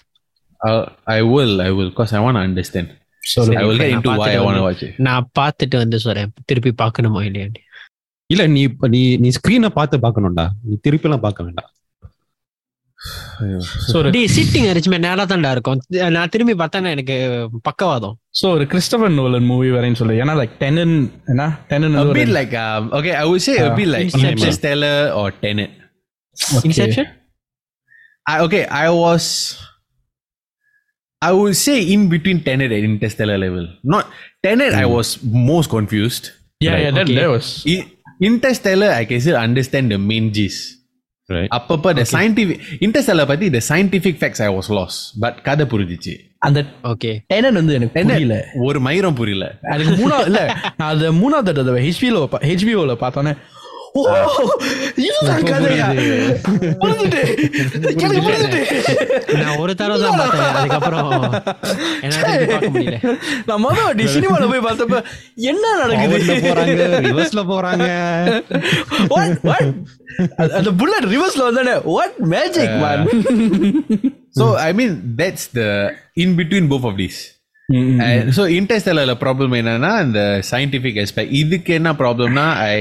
I 1.09 1.19
will 1.27 1.57
I 1.61 1.71
will 1.73 1.93
because 1.93 2.13
I 2.15 2.23
want 2.25 2.41
understand 2.45 2.93
So 3.23 3.41
I 3.53 3.65
will 3.65 3.79
get 3.79 3.83
நான் 3.85 3.95
into 3.95 4.11
why 4.11 4.27
I 4.27 4.37
பார்த்துட்டு 4.37 4.45
want 4.45 4.57
to 4.57 4.61
வந்து- 4.61 4.67
watch 4.67 4.83
it. 4.87 4.93
நான் 4.99 5.25
பார்த்துட்டு 5.39 5.77
வந்து 5.77 5.99
சொல்றேன். 5.99 6.31
திருப்பி 6.47 6.71
பார்க்கணுமா 6.83 7.21
இல்லையான்னு 7.25 7.61
இல்ல 8.31 8.43
நீ 8.47 8.61
இப்ப 8.63 8.89
நீ 8.89 9.01
நீ 9.17 9.29
ஸ்கிரீனை 9.37 9.71
பார்த்து 9.71 9.97
பார்க்கணும்டா. 9.99 10.47
நீ 10.65 10.75
திருப்பி 10.83 11.07
எல்லாம் 11.09 11.21
பார்க்க 11.21 11.47
வேண்டாம். 11.47 11.69
சிட்டிங் 14.36 14.68
அரேஞ்ச்மெண்ட் 14.72 15.06
நேரா 15.08 15.24
தான்டா 15.32 15.52
இருக்கும் 15.56 15.80
நான் 16.16 16.32
திரும்பி 16.34 16.54
பார்த்தா 16.62 16.92
எனக்கு 16.96 17.16
பக்கவாதம் 17.70 18.16
so 18.40 18.52
ஒரு 18.58 18.66
கிறிஸ்டபர் 18.74 19.12
நோலன் 19.20 19.50
மூவி 19.52 19.70
வரேன்னு 19.78 20.00
சொல்லு 20.02 20.20
ஏன்னா 20.24 20.36
லைக் 20.42 20.54
டெனன் 20.64 20.96
என்ன 21.34 21.48
Tenet 21.72 21.98
A 22.04 22.06
bit 22.20 22.32
like, 22.40 22.54
um, 22.66 22.86
okay, 23.00 23.14
I 23.22 23.26
would 23.32 23.44
say 23.48 23.56
a 23.66 23.68
Uh, 23.70 23.76
bit 23.80 23.90
like 23.96 24.06
Inception. 24.08 24.32
Interstellar 24.32 24.98
or 25.22 25.28
Tenet. 25.44 25.74
Inception 26.68 27.10
I, 28.34 28.36
okay, 28.46 28.62
I 28.84 28.90
was, 29.02 29.24
I 31.22 31.32
would 31.40 31.56
say 31.66 31.76
in 31.96 32.02
between 32.14 32.38
Tenet 32.46 32.72
and 32.78 32.86
Interstellar 32.92 33.38
level. 33.38 33.66
Not 33.94 34.06
Tenet, 34.46 34.74
I 34.84 34.88
was 34.96 35.10
most 35.52 35.70
confused. 35.70 36.26
yeah 36.62 36.78
yeah 36.84 36.92
that, 36.98 37.08
Okay. 37.08 37.18
that 37.20 37.30
was 37.36 37.48
I- 37.74 37.86
Interstellar, 38.30 38.90
I 39.02 39.04
can 39.10 39.20
still 39.26 39.40
understand 39.48 39.92
the 39.92 40.00
main 40.12 40.28
gist. 40.38 40.62
Right. 41.29 41.49
அப்பப்ப 41.53 41.91
the 41.99 42.05
scientific 42.13 42.59
Interstellar 42.87 43.27
பத்தி 43.27 43.47
the 43.53 43.61
scientific 43.61 44.15
facts 44.23 44.41
I 44.41 44.49
was 44.49 44.69
lost 44.77 44.99
but 45.23 45.35
கதை 45.43 45.67
புரிஞ்சிச்சு. 45.67 46.15
அந்த 46.39 46.61
okay 46.83 47.11
tenant 47.27 47.55
வந்து 47.55 47.75
எனக்கு 47.75 48.03
புரியல. 48.03 48.37
ஒரு 48.69 48.79
மயிரம் 48.81 49.15
புரியல. 49.15 49.47
அதுக்கு 49.73 49.93
மூணாவது 49.95 50.27
இல்ல 50.27 50.41
நான் 50.77 50.91
அது 50.95 51.13
மூணாவது 51.13 51.53
தடவை 51.59 51.81
ஹெச்பிஓ 51.89 52.23
ஹெச்பிஓல 52.51 52.95
பார்த்தோன்னே 53.03 53.33
ஓ 53.95 54.03
இதுதான் 55.01 55.45
கதையா 55.49 55.87
நான் 59.39 59.59
ஒரு 59.59 59.73
தடவை 59.75 59.99
தான் 60.01 60.19
பார்த்தேன் 60.21 60.55
அதுக்கப்புறம் 60.55 61.11
நான் 63.49 63.63
மொதல் 63.65 63.87
வாட்டி 63.87 64.07
சினிமால 64.17 64.49
போய் 64.53 64.67
பார்த்தப்ப 64.67 65.01
என்ன 65.51 65.65
நடக்குது 65.81 66.37
போறாங்க 66.47 66.85
ரிவர்ஸ்ல 67.09 67.45
போறாங்க 67.53 67.89
அந்த 70.57 70.71
புல்லட் 70.81 71.11
ரிவர்ஸ்ல 71.15 71.49
வந்தானே 71.49 71.75
what 71.89 72.19
magic 72.35 72.77
man 72.85 73.09
so 74.39 74.47
I 74.61 74.71
mean 74.79 74.95
that's 75.19 75.49
the 75.59 75.65
in 76.25 76.37
between 76.39 76.71
both 76.73 76.89
of 76.91 76.99
these 76.99 77.21
so 78.37 78.43
Interstellar 78.59 79.15
problem 79.23 79.55
என்னன்னா 79.59 79.91
இந்த 80.05 80.21
சயின்டிஃபிக் 80.51 80.99
எஸ்பெக்ட் 81.03 81.35
இதுக்கு 81.41 81.73
என்ன 81.75 81.91
ப்ராப்ளம்னா 82.01 82.45
ஐ 82.67 82.77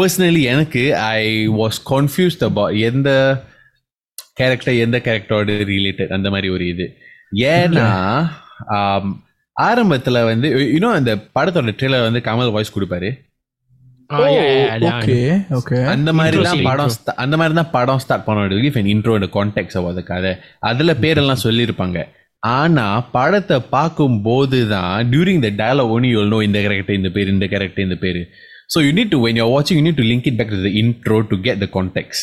பர்சனலி 0.00 0.42
எனக்கு 0.52 0.82
ஐ 0.96 1.48
வாஸ் 1.60 1.78
கன்ஃபியூஸ்ட் 1.94 2.44
அபவுட் 2.48 2.76
எந்த 2.90 3.10
கேரக்டர் 4.40 4.78
எந்த 4.84 4.98
கேரக்டரோட 5.06 5.56
ரிலேட்டட் 5.72 6.14
அந்த 6.16 6.28
மாதிரி 6.34 6.48
ஒரு 6.54 6.64
இது. 6.72 6.86
ஏன்னா 7.54 7.88
ஆரம்பத்துல 9.56 10.20
வந்து 10.28 10.48
இன்னும் 10.76 10.96
அந்த 10.98 11.12
படத்தோட 11.36 11.72
ட்ரெய்லர் 11.80 12.06
வந்து 12.06 12.20
கமல் 12.28 12.52
வாய்ஸ் 12.54 12.74
கொடுப்பாரு. 12.76 13.10
அந்த 15.94 16.10
மாதிரி 16.18 16.38
தான் 16.46 16.62
படம் 16.68 16.94
அந்த 17.24 17.34
மாதிரி 17.40 17.54
தான் 17.58 17.70
படம் 17.76 18.00
ஸ்டார்ட் 18.04 18.24
பண்ண 18.26 18.60
give 18.62 18.78
an 18.80 18.88
intro 18.94 19.12
and 19.18 19.28
context 19.36 19.76
of 19.80 19.86
the 19.98 20.04
கதை 20.10 20.32
அதுல 20.70 20.94
பேரெல்லாம் 21.04 21.44
சொல்லியிருப்பாங்க. 21.44 21.98
ஆனா 22.42 22.86
படத்தை 23.16 23.58
பார்க்கும்போது 23.76 24.60
தான் 24.74 25.10
during 25.12 25.44
the 25.46 25.50
dialogue 25.60 25.92
only 25.96 26.10
you'll 26.14 26.32
know 26.34 26.40
இந்த 26.48 26.60
கேரக்டர் 26.64 26.98
இந்த 27.00 27.12
பேர் 27.16 27.32
இந்த 27.34 27.46
கேரக்டர் 27.52 27.86
இந்த 27.88 27.98
பேர். 28.04 28.20
So 28.73 28.79
you 28.85 28.91
need 28.99 29.13
to 29.15 29.19
when 29.27 29.39
you 29.41 29.45
வாட்சிங் 29.55 29.77
you 29.79 29.85
need 29.87 29.99
to 30.01 30.07
link 30.11 30.27
it 30.31 30.37
back 30.41 30.51
to 30.55 30.61
the 30.67 30.71
intro 30.83 31.19
to 31.31 31.37
get 31.47 31.61
the 31.65 31.69
contact 31.77 32.21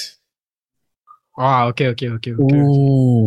ah 1.44 1.48
okay 1.68 1.84
okay 1.92 2.06
okay 2.16 2.30
okay 2.34 2.58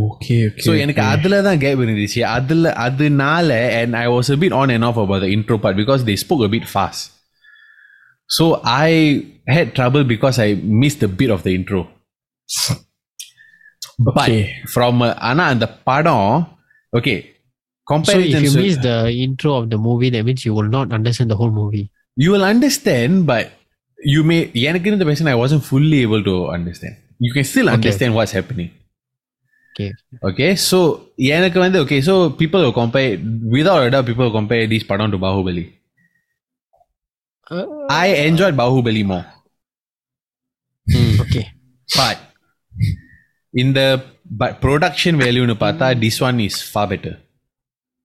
okay 0.07 0.37
so 0.65 0.73
எனக்கு 0.83 1.01
அதுல 1.13 1.39
தான் 1.47 1.61
கேப் 1.63 1.81
இருந்துச்சு 1.85 2.21
அதுல 2.35 2.73
அதனால 2.87 3.49
and 3.79 3.97
I 4.03 4.05
was 4.15 4.31
a 4.35 4.39
bit 4.43 4.53
on 4.59 4.71
and 4.75 4.85
off 4.89 4.99
about 5.05 5.21
the 5.25 5.31
intro 5.37 5.57
part 5.63 5.75
because 5.81 6.03
they 6.09 6.17
spoke 6.25 6.43
a 6.49 6.51
bit 6.55 6.67
fast 6.75 7.03
so 8.29 8.45
I 8.85 8.91
had 9.55 9.67
trouble 9.79 10.03
because 10.13 10.37
I 10.45 10.49
missed 10.83 11.03
a 11.09 11.11
bit 11.19 11.31
of 11.35 11.41
the 11.47 11.53
intro 11.59 11.81
but 14.07 14.27
Okay. 14.29 14.41
from 14.73 14.95
uh, 15.07 15.13
ஆனா 15.29 15.43
அந்த 15.53 15.65
படம் 15.89 16.29
okay 16.93 17.17
So 17.87 17.91
if 17.91 17.91
comparison 17.91 18.41
you 18.45 18.53
miss 18.55 18.77
the 18.85 18.95
intro 19.25 19.51
of 19.59 19.65
the 19.73 19.77
movie, 19.83 20.09
that 20.13 20.23
means 20.27 20.41
you 20.47 20.53
will 20.55 20.71
not 20.73 20.87
understand 20.97 21.29
the 21.33 21.37
whole 21.41 21.53
movie. 21.59 21.85
you 22.23 22.29
will 22.33 22.45
understand 22.53 23.13
but 23.31 23.45
you 24.13 24.21
may 24.29 24.41
எனக்கு 24.69 24.87
இருந்த 24.91 25.05
person 25.09 25.27
I 25.33 25.37
wasn't 25.43 25.63
fully 25.71 25.99
able 26.07 26.23
to 26.31 26.35
understand 26.57 26.95
you 27.25 27.31
can 27.37 27.45
still 27.53 27.67
Okay. 27.69 27.77
understand 27.77 28.11
what's 28.17 28.35
happening 28.39 28.69
Okay. 29.71 29.89
Okay, 30.27 30.51
so 30.69 30.77
எனக்கு 31.35 31.59
வந்து 31.63 31.77
okay, 31.83 31.99
so 32.07 32.13
people 32.39 32.61
will 32.65 32.75
compare 32.79 33.09
without 33.55 33.81
a 33.87 33.89
doubt 33.93 34.05
people 34.09 34.25
will 34.27 34.37
compare 34.37 34.63
this 34.71 34.83
படம் 34.91 35.11
to 35.11 35.19
Bahubali. 35.25 35.65
Uh, 37.55 37.65
I 38.03 38.07
enjoyed 38.29 38.55
Bahubali 38.61 39.03
more, 39.11 39.25
okay. 41.23 41.43
but 41.99 42.17
in 43.61 43.67
the 43.77 43.87
but 44.41 44.53
production 44.65 45.15
value 45.25 45.45
னு 45.51 45.55
பார்த்தா 45.65 45.87
this 46.05 46.17
one 46.27 46.39
is 46.47 46.57
far 46.73 46.87
better. 46.93 47.13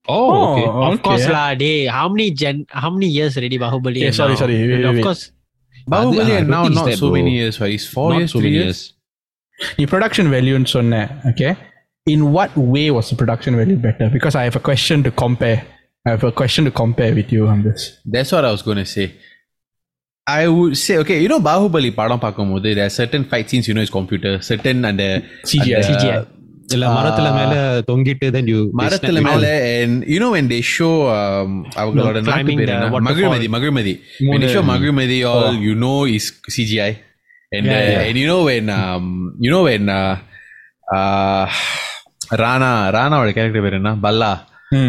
O 0.08 0.16
okay 0.38 0.62
Of 0.86 0.96
course 1.06 1.26
lah, 1.34 1.44
dey. 1.60 1.74
How 1.96 2.06
many 2.12 2.26
gen? 2.40 2.56
How 2.82 2.90
many 2.94 3.08
years 3.16 3.32
already 3.38 3.58
Bahubali? 3.64 4.00
Yeah, 4.00 4.10
and 4.10 4.16
sorry, 4.20 4.34
now? 4.34 4.40
sorry, 4.42 4.56
wait, 4.60 4.70
And 4.70 4.74
wait, 4.76 4.88
of 4.90 4.96
wait. 4.96 5.04
course, 5.06 5.22
Bahubali 5.94 6.32
I 6.32 6.38
and 6.38 6.46
don't 6.46 6.54
now 6.54 6.62
think 6.62 6.72
it's 6.72 6.80
not 6.80 6.88
that, 6.90 6.98
so 7.02 7.06
bro. 7.06 7.16
many 7.18 7.32
years, 7.38 7.54
right? 7.62 7.74
It's 7.78 7.86
four 7.96 8.08
Not 8.10 8.18
years, 8.20 8.32
so 8.34 8.40
three 8.40 8.50
many 8.50 8.62
years. 8.62 8.80
நீ 9.78 9.84
production 9.90 10.28
வேல்யூன்னு 10.34 10.70
சொன்ன 10.74 11.00
okay 11.30 11.48
in 12.06 12.24
what 12.36 12.54
way 12.74 12.84
was 12.96 13.10
production 13.20 13.56
value 13.60 13.76
better 13.86 14.10
because 14.16 14.36
I 14.40 14.44
have 14.48 14.58
a 14.60 14.64
question 14.68 15.04
to 15.06 15.12
compare 15.22 15.58
I 16.06 16.12
have 16.14 16.24
a 16.30 16.34
question 16.40 16.68
to 16.68 16.72
compare 16.82 17.12
with 17.20 17.32
you 17.36 17.42
on 17.52 17.62
this 17.68 17.84
That's 18.14 18.32
what 18.36 18.46
I 18.48 18.52
was 18.56 18.64
going 18.68 18.80
to 18.84 18.88
say. 18.96 19.06
I 20.26 20.44
would 20.56 20.74
say, 20.84 20.96
okay, 21.02 21.18
you 21.22 21.30
know 21.32 21.40
Bahubali 21.50 21.90
படம் 22.00 22.22
பார்க்கும்போது 22.24 22.68
there 22.76 22.86
are 22.88 22.94
certain 23.00 23.24
fight 23.30 23.46
scenes, 23.50 23.68
you 23.68 23.74
know, 23.76 23.84
it's 23.86 23.94
computer, 24.00 24.34
certain 24.50 24.78
அந்த 24.90 25.04
CGI. 25.50 26.12
அந்த- 26.66 26.68
CGI. 26.68 26.76
இல்ல 26.76 26.86
மரத்துல 26.96 27.28
மேல 27.38 27.54
தொங்கிட்டு 27.88 28.26
then 28.34 28.46
you 28.52 28.60
மரத்துல 28.80 29.20
மேல 29.28 29.46
and 29.80 29.94
you 30.12 30.18
know 30.22 30.30
when 30.36 30.46
they 30.52 30.60
show 30.74 30.92
um, 31.16 31.50
அவங்களோட 31.80 32.14
நாட்டு 32.18 32.30
climbing 32.30 32.58
பேர் 32.60 32.70
the 32.70 32.76
என்ன? 32.76 32.86
waterfall. 32.94 33.06
Mahishmati 33.08 33.48
Mahishmati 33.56 33.94
when 34.30 34.40
they 34.44 34.50
show 34.54 34.62
Mahishmati 34.72 35.18
all 35.32 35.56
you 35.66 35.74
know 35.82 35.98
is 36.16 36.26
CGI 36.56 36.92
and 37.56 37.66
Yeah, 37.70 37.80
uh, 37.80 37.90
yeah. 37.94 38.06
and 38.08 38.16
you 38.20 38.28
know 38.30 38.42
when 38.50 38.66
um, 38.80 39.04
you 39.44 39.50
know 39.54 39.62
when 39.68 39.84
uh, 39.98 40.14
uh, 40.98 41.44
Rana 42.42 42.70
ராணாவோட 42.96 43.30
character 43.38 43.66
பேர் 43.66 43.78
என்ன 43.80 43.92
பல்லா 44.06 44.32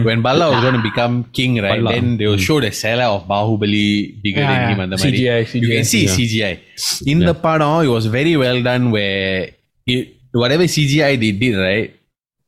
when 0.07 0.19
Balla 0.25 0.45
was 0.51 0.59
going 0.65 0.75
to 0.77 0.83
become 0.89 1.13
king 1.37 1.53
right 1.65 1.79
Balla. 1.79 1.93
then 1.93 2.05
they 2.19 2.27
will 2.29 2.43
show 2.45 2.57
the 2.65 2.71
seller 2.81 3.07
of 3.15 3.21
Bahubali 3.31 3.87
bigger 4.25 4.43
Yeah, 4.43 4.51
than 4.51 4.61
yeah. 4.61 4.69
him 4.71 4.79
and 4.83 4.91
the 4.93 4.99
மாதிரி 5.01 5.17
CGI, 5.23 5.39
you 5.63 5.69
can 5.71 5.87
see 5.91 6.03
Yeah. 6.05 6.13
CGI 6.17 6.53
in 7.13 7.19
the 7.29 7.35
படம் 7.45 7.75
it 7.87 7.91
was 7.97 8.05
very 8.15 8.35
well 8.43 8.59
done 8.69 8.85
where 8.95 9.33
it, 9.87 10.03
whatever 10.41 10.65
CGI 10.75 11.11
they 11.23 11.33
did 11.43 11.55
right 11.67 11.89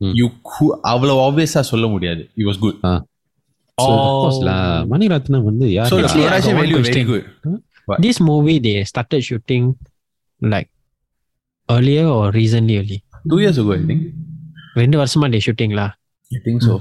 Hmm. 0.01 0.13
you 0.19 0.25
cou- 0.49 0.77
அவ்வளவு 0.91 1.19
obvious-ஆ 1.27 1.61
சொல்ல 1.71 1.85
முடியாது 1.91 2.23
it 2.39 2.45
was 2.49 2.57
good 2.63 2.77
So, 3.77 3.85
of 3.99 4.15
course 4.23 4.39
lah. 4.47 4.57
Mani Ratnam 4.91 5.45
வந்து 5.49 5.65
யார் 5.75 5.89
so 5.91 5.97
the 5.97 6.03
Actually, 6.07 6.25
I 6.25 6.29
got 6.29 6.33
production 6.33 6.55
one 6.55 6.61
value 6.63 6.77
very 6.79 7.03
question. 7.05 7.05
good 7.11 8.03
This 8.05 8.17
movie 8.29 8.57
they 8.65 8.75
started 8.91 9.21
shooting 9.29 9.63
like 10.53 10.69
earlier 11.69 12.05
or 12.17 12.25
recently 12.31 12.75
only. 12.81 12.99
two 13.31 13.39
years 13.43 13.57
ago 13.63 13.73
I 13.79 13.83
think 13.89 14.01
ரெண்டு 14.81 14.97
வருஷமா 15.01 15.27
they 15.33 15.41
shooting 15.47 15.71
lah. 15.79 15.89
I 16.31 16.41
think 16.45 16.59
so 16.67 16.73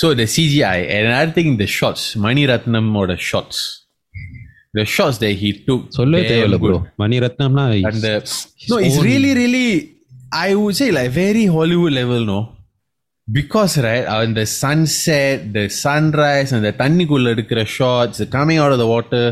so 0.00 0.06
the 0.20 0.26
CGI 0.34 0.78
and 0.94 1.02
another 1.10 1.32
thing 1.38 1.48
the 1.62 1.68
shots 1.78 2.02
Mani 2.24 2.44
Ratnam 2.52 2.86
or 3.00 3.06
the 3.12 3.18
shots 3.30 3.58
the 4.78 4.84
shots 4.96 5.16
that 5.24 5.34
he 5.42 5.50
took 5.68 5.80
சொல்லவே 5.98 6.22
damn 6.22 6.30
தேவையில்ல 6.32 6.58
bro 6.64 6.76
good. 6.78 6.90
மணிரத்னம்னா 7.02 7.64
and 7.90 8.00
the 8.06 8.14
no 8.72 8.78
it's 8.86 9.00
really 9.10 9.32
really 9.42 9.66
i 10.46 10.54
would 10.60 10.76
say 10.80 10.88
like 10.98 11.10
very 11.24 11.44
hollywood 11.56 11.94
level 12.00 12.22
no 12.32 12.40
because 13.38 13.74
right 13.86 14.06
on 14.16 14.34
the 14.38 14.46
sunset 14.62 15.52
the 15.56 15.64
sunrise 15.84 16.50
and 16.54 16.62
the 16.68 16.72
தண்ணிக்குள்ள 16.82 17.34
எடுக்கிற 17.34 17.60
shots 17.76 18.16
the 18.22 18.28
coming 18.36 18.58
out 18.62 18.72
of 18.76 18.80
the 18.82 18.88
water 18.94 19.24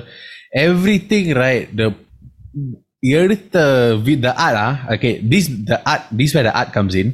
everything 0.67 1.27
right 1.43 1.67
the 1.81 1.89
எடுத்த 3.19 3.57
we- 4.07 4.21
the 4.27 4.33
art 4.47 4.57
ah 4.67 4.75
okay 4.95 5.13
this 5.33 5.45
the 5.71 5.79
art 5.93 6.03
this 6.19 6.33
where 6.35 6.47
the 6.49 6.55
art 6.61 6.71
comes 6.77 6.95
in 7.03 7.09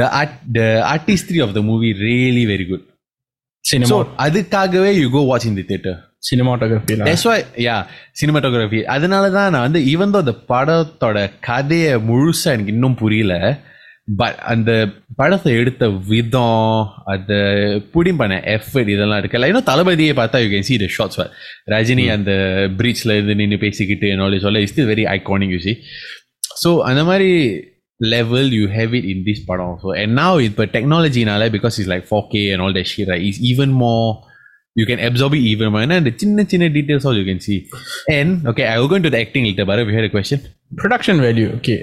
the 0.00 0.06
art 0.20 0.32
the 0.58 0.68
artistry 0.94 1.40
of 1.46 1.50
the 1.56 1.62
movie 1.70 1.92
really 2.08 2.44
very 2.52 2.66
good 2.72 2.82
cinema 3.64 3.90
so 3.92 3.98
அதுக்காகவே 4.24 4.90
you 5.00 5.08
go 5.18 5.22
watch 5.32 5.44
in 5.50 5.54
the 5.60 5.64
theater 5.70 5.94
Cinematography 6.23 6.95
that's 6.99 7.23
why 7.23 7.43
yeah 7.57 7.85
cinematography 8.21 8.83
அதனால 8.83 9.29
தான் 9.29 9.51
நான் 9.51 9.71
வந்து 9.71 9.79
even 9.79 10.13
though 10.13 10.17
அந்த 10.17 10.35
படத்தோட 10.49 11.31
கதையை 11.39 11.95
முழுசாக 11.95 12.43
எனக்கு 12.43 12.71
இன்னும் 12.71 12.95
புரியல 12.95 13.63
பட் 14.07 14.35
அந்த 14.35 14.89
படத்தை 15.15 15.53
எடுத்த 15.53 15.89
விதம் 15.89 16.87
அந்த 17.05 17.33
புடிம்பான 17.93 18.39
எஃபர்ட் 18.45 18.87
இதெல்லாம் 18.87 19.23
இருக்குல்ல. 19.23 19.45
இன்னும் 19.45 19.63
தளபதியை 19.63 20.13
பார்த்தா 20.15 20.43
you 20.43 20.57
can 20.57 20.67
see 20.69 20.77
the 20.77 20.85
shots 20.87 21.17
where 21.17 21.31
Rajini 21.67 22.11
அந்த 22.11 22.31
பிரீச்சில் 22.77 23.11
இருந்து 23.11 23.35
நின்று 23.35 23.57
பேசிக்கிட்டு 23.57 24.07
என்னோட 24.07 24.39
சொல்ல 24.39 24.59
is 24.59 24.73
very 24.73 25.05
iconic 25.17 25.53
you see 25.57 25.77
so 26.65 26.77
அந்த 26.79 27.03
மாதிரி 27.03 27.59
level 27.97 28.51
you 28.51 28.67
have 28.67 28.93
it 28.93 29.03
in 29.03 29.23
this 29.27 29.45
part 29.45 29.59
also 29.59 29.91
and 29.91 30.15
now 30.15 30.37
with 30.37 30.55
the 30.55 30.67
technology 30.67 31.25
now 31.25 31.37
like, 31.37 31.51
because 31.51 31.79
it's 31.79 31.87
like 31.87 32.05
4k 32.09 32.53
and 32.53 32.61
all 32.61 32.73
that 32.73 32.87
shit 32.87 33.07
right 33.07 34.28
you 34.76 34.84
can 34.84 35.00
absorb 35.00 35.32
it 35.34 35.44
even 35.44 35.68
more 35.68 35.82
and 35.86 36.06
the 36.06 36.14
chinna 36.20 36.44
chinna 36.50 36.68
details 36.76 37.04
all 37.08 37.16
you 37.16 37.26
can 37.26 37.40
see 37.40 37.58
and 38.10 38.28
okay 38.50 38.66
I 38.66 38.78
will 38.78 38.88
go 38.88 38.96
into 38.96 39.12
the 39.14 39.20
acting 39.20 39.44
later 39.48 39.64
but 39.64 39.82
if 39.82 39.88
you 39.90 39.96
had 40.00 40.08
a 40.10 40.14
question 40.16 40.40
production 40.80 41.20
value 41.24 41.46
okay 41.56 41.74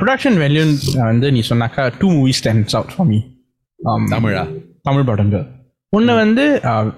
production 0.00 0.36
value 0.42 0.62
வந்து 1.02 1.28
நீ 1.36 1.40
சொன்னாக்கா 1.48 1.84
two 2.00 2.08
movies 2.16 2.40
stands 2.40 2.76
out 2.78 2.92
for 2.94 3.08
me 3.10 3.18
தமிழா 4.12 4.42
தமிழ் 4.88 5.06
படங்கள் 5.08 5.44
ஒன்று 5.92 6.14
வந்து 6.20 6.44
ஆஹ், 6.70 6.90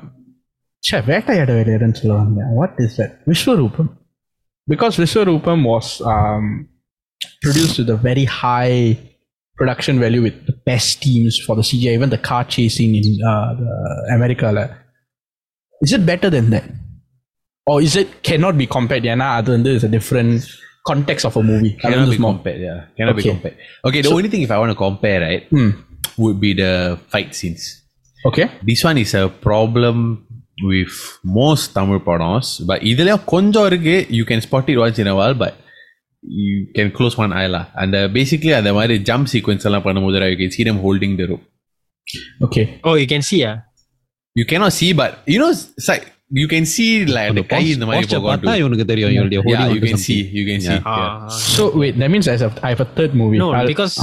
ச்சே 0.83 0.99
வேட்டையாட 1.09 1.51
வேலையர்னு 1.59 1.99
சொல்லுவாங்க 2.01 2.49
what 2.59 2.81
is 2.85 2.97
that 3.01 3.15
Vishwaroopam 3.33 3.91
because 4.69 4.99
Vishwaroopam 5.05 5.65
was 5.73 5.93
produced 7.45 7.79
with 7.79 7.91
a 7.91 8.01
very 8.01 8.25
high 8.25 8.77
production 9.59 9.99
value 9.99 10.23
with 10.23 10.37
the 10.47 10.55
best 10.69 11.03
teams 11.03 11.35
for 11.39 11.55
the 11.55 11.63
CGI, 11.63 11.95
even 11.95 12.11
the 12.11 12.23
car 12.29 12.45
chasing 12.47 12.95
in 12.95 13.07
uh, 13.25 13.51
the 13.55 13.73
America. 14.11 14.47
la. 14.51 14.65
Is 15.85 15.93
it 15.97 16.05
better 16.13 16.31
than 16.37 16.47
that? 16.55 16.67
Or 17.67 17.77
is 17.87 17.95
it 18.03 18.09
cannot 18.29 18.55
be 18.63 18.67
compared? 18.77 19.05
Yeah, 19.09 19.19
nah, 19.23 19.31
அது 19.41 19.49
வந்து 19.57 19.71
is 19.79 19.85
a 19.89 19.93
different 19.97 20.35
context 20.91 21.25
of 21.29 21.35
a 21.41 21.45
movie. 21.51 21.73
அது 21.77 21.83
cannot 21.85 22.01
வந்து 22.03 22.17
be 22.17 22.21
small. 22.21 22.33
compared 22.35 22.61
yeah 22.69 22.79
cannot 22.99 23.17
be 23.19 23.23
Okay. 23.23 23.33
compared 23.35 23.57
okay 23.89 24.01
the 24.07 24.13
only 24.17 24.31
thing 24.33 24.43
if 24.47 24.53
I 24.57 24.61
want 24.63 24.73
to 24.75 24.81
compare 24.87 25.19
right 25.27 25.45
Hmm. 25.55 25.71
would 26.23 26.39
be 26.47 26.51
the 26.63 26.73
fight 27.13 27.31
scenes 27.39 27.63
Okay. 28.29 28.47
this 28.71 28.81
one 28.89 28.99
is 29.05 29.13
a 29.23 29.27
problem 29.49 29.97
with 30.71 30.95
most 31.41 31.67
Tamil 31.77 32.01
படம்ஸ் 32.11 32.51
but 32.71 32.79
இதுலயும் 32.93 33.25
கொஞ்சம் 33.35 33.67
இருக்கு 33.71 33.97
you 34.19 34.25
can 34.31 34.41
spot 34.47 34.67
it 34.73 34.79
once 34.87 34.99
in 35.05 35.09
a 35.13 35.17
while 35.21 35.37
but 35.45 35.55
you 36.45 36.57
can 36.77 36.89
close 36.99 37.15
one 37.25 37.33
eye 37.41 37.49
lah 37.55 37.65
and 37.83 37.93
uh, 38.01 38.07
basically 38.19 38.53
அந்த 38.61 38.73
மாதிரி 38.79 38.97
jump 39.11 39.27
sequence 39.35 39.65
எல்லாம் 39.71 39.87
பண்ணும்போது 39.87 40.19
right, 40.23 40.33
you 40.37 40.41
can 40.45 40.53
see 40.57 40.67
them 40.71 40.81
holding 40.87 41.15
the 41.21 41.29
rope 41.33 41.47
Okay. 42.47 42.65
Oh, 42.89 42.95
you 43.01 43.09
can 43.13 43.23
see, 44.35 44.37
ah. 44.37 44.41
you 44.41 44.47
cannot 44.53 44.73
see 44.81 44.91
but 44.93 45.11
you 45.27 45.39
know 45.43 45.51
it's 45.51 45.89
like 45.93 46.05
you 46.41 46.49
can 46.53 46.65
see 46.75 46.91
like 47.17 47.31
அந்த 47.33 47.43
the 47.43 47.49
கை 47.55 47.63
இந்த 47.77 47.87
மாதிரி 47.87 48.07
posture 48.07 48.21
போகும் 48.21 48.31
பார்த்தா 48.33 48.57
இவனுக்கு 48.57 48.85
தெரியும் 48.85 49.13
இவனுடைய 49.17 49.41
yeah 49.43 49.49
holding 49.49 49.71
you 49.75 49.81
onto 49.81 49.91
can 49.91 50.01
see 50.07 50.19
something. 50.21 50.37
you 50.39 50.45
can 50.51 50.61
see 50.61 50.77
Yeah. 50.77 50.99
yeah. 51.01 51.29
Ah. 51.29 51.39
So 51.55 51.63
wait, 51.83 51.95
that 52.03 52.11
means 52.15 52.29
I 52.35 52.37
have 52.45 52.57
I 52.69 52.75
have 52.75 52.83
a 52.87 52.91
third 52.99 53.15
movie. 53.23 53.41
No, 53.45 53.49
I'll- 53.55 53.71
because 53.73 53.95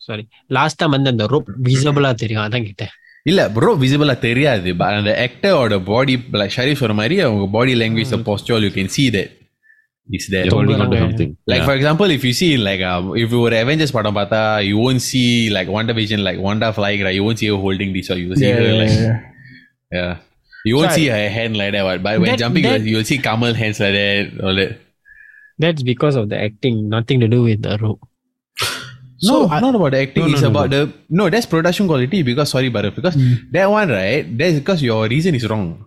sorry, 0.00 0.24
last 0.58 0.76
time 0.78 0.90
வந்து 0.90 1.10
அந்த 1.14 1.26
rope 1.34 1.50
visible 1.68 2.08
தெரியும் 2.24 2.44
அதான் 2.46 2.66
கேட்டேன் 2.70 2.94
இல்ல 3.22 3.40
bro 3.56 3.72
விசிபிளா 3.80 4.18
தெரியாது 4.18 4.76
but 4.76 4.98
அந்த 5.00 5.12
ஆக்டரோட 5.24 5.76
பாடி 5.90 6.14
like 6.40 6.54
Sharif 6.56 6.80
சொன்ன 6.82 6.96
மாதிரி 7.00 7.20
அவங்க 7.20 7.46
body 7.56 7.74
language 7.74 8.24
poster 8.28 8.64
you 8.66 8.70
can 8.76 8.92
see 8.96 9.08
that 9.16 9.28
it's 10.09 10.29
there. 10.29 10.43
They're 10.43 10.51
holding 10.51 10.79
on 10.79 10.91
to 10.91 10.99
something. 10.99 11.37
Like 11.47 11.59
yeah. 11.59 11.65
for 11.65 11.73
example, 11.73 12.09
if 12.09 12.23
you 12.23 12.33
see 12.33 12.57
like 12.57 12.81
um, 12.81 13.15
if 13.15 13.31
you 13.31 13.39
were 13.39 13.53
Avengers 13.63 13.91
படம் 13.91 14.17
பார்த்தா 14.17 14.41
you 14.69 14.77
won't 14.77 15.01
see 15.01 15.49
like 15.49 15.67
WandaVision 15.67 16.21
like 16.27 16.39
Wanda 16.39 16.71
flying 16.73 17.01
right. 17.07 17.15
You 17.15 17.23
won't 17.23 17.39
see 17.39 17.47
her 17.47 17.59
holding 17.65 17.91
this 17.93 18.09
or 18.11 18.17
you 18.21 18.29
will 18.29 18.35
see 18.35 18.49
yeah, 18.49 18.55
her 18.55 18.71
yeah, 18.71 18.81
like 18.81 18.95
yeah. 18.99 19.19
yeah. 19.97 20.13
You 20.65 20.75
won't 20.77 20.91
so 20.91 20.97
see 20.97 21.07
I, 21.11 21.17
her 21.17 21.29
hand 21.29 21.55
like 21.57 21.71
that. 21.73 21.83
But 21.83 22.03
by 22.03 22.17
when 22.17 22.31
that, 22.31 22.39
jumping, 22.39 22.63
that, 22.63 22.81
you'll 22.81 23.03
see 23.03 23.19
Kamal 23.19 23.53
hands 23.53 23.79
like 23.79 23.93
that. 23.93 24.43
All 24.43 24.55
that. 24.55 24.79
That's 25.59 25.83
because 25.83 26.15
of 26.15 26.29
the 26.29 26.39
acting. 26.41 26.89
Nothing 26.89 27.19
to 27.21 27.27
do 27.27 27.43
with 27.43 27.61
the 27.61 27.77
rope. 27.81 28.01
So, 29.17 29.33
no, 29.33 29.47
I, 29.47 29.59
not 29.61 29.75
about 29.75 29.91
the 29.91 30.01
acting. 30.01 30.25
No, 30.25 30.31
it's 30.33 30.41
no, 30.41 30.49
about 30.49 30.69
no. 30.69 30.85
the 30.85 30.93
no. 31.09 31.29
That's 31.29 31.45
production 31.45 31.87
quality 31.87 32.21
because 32.21 32.49
sorry, 32.49 32.69
but 32.69 32.93
because 32.93 33.15
mm. 33.15 33.49
that 33.51 33.67
one 33.67 33.89
right. 33.89 34.37
That's 34.37 34.55
because 34.55 34.83
your 34.83 35.07
reason 35.07 35.35
is 35.35 35.47
wrong. 35.47 35.85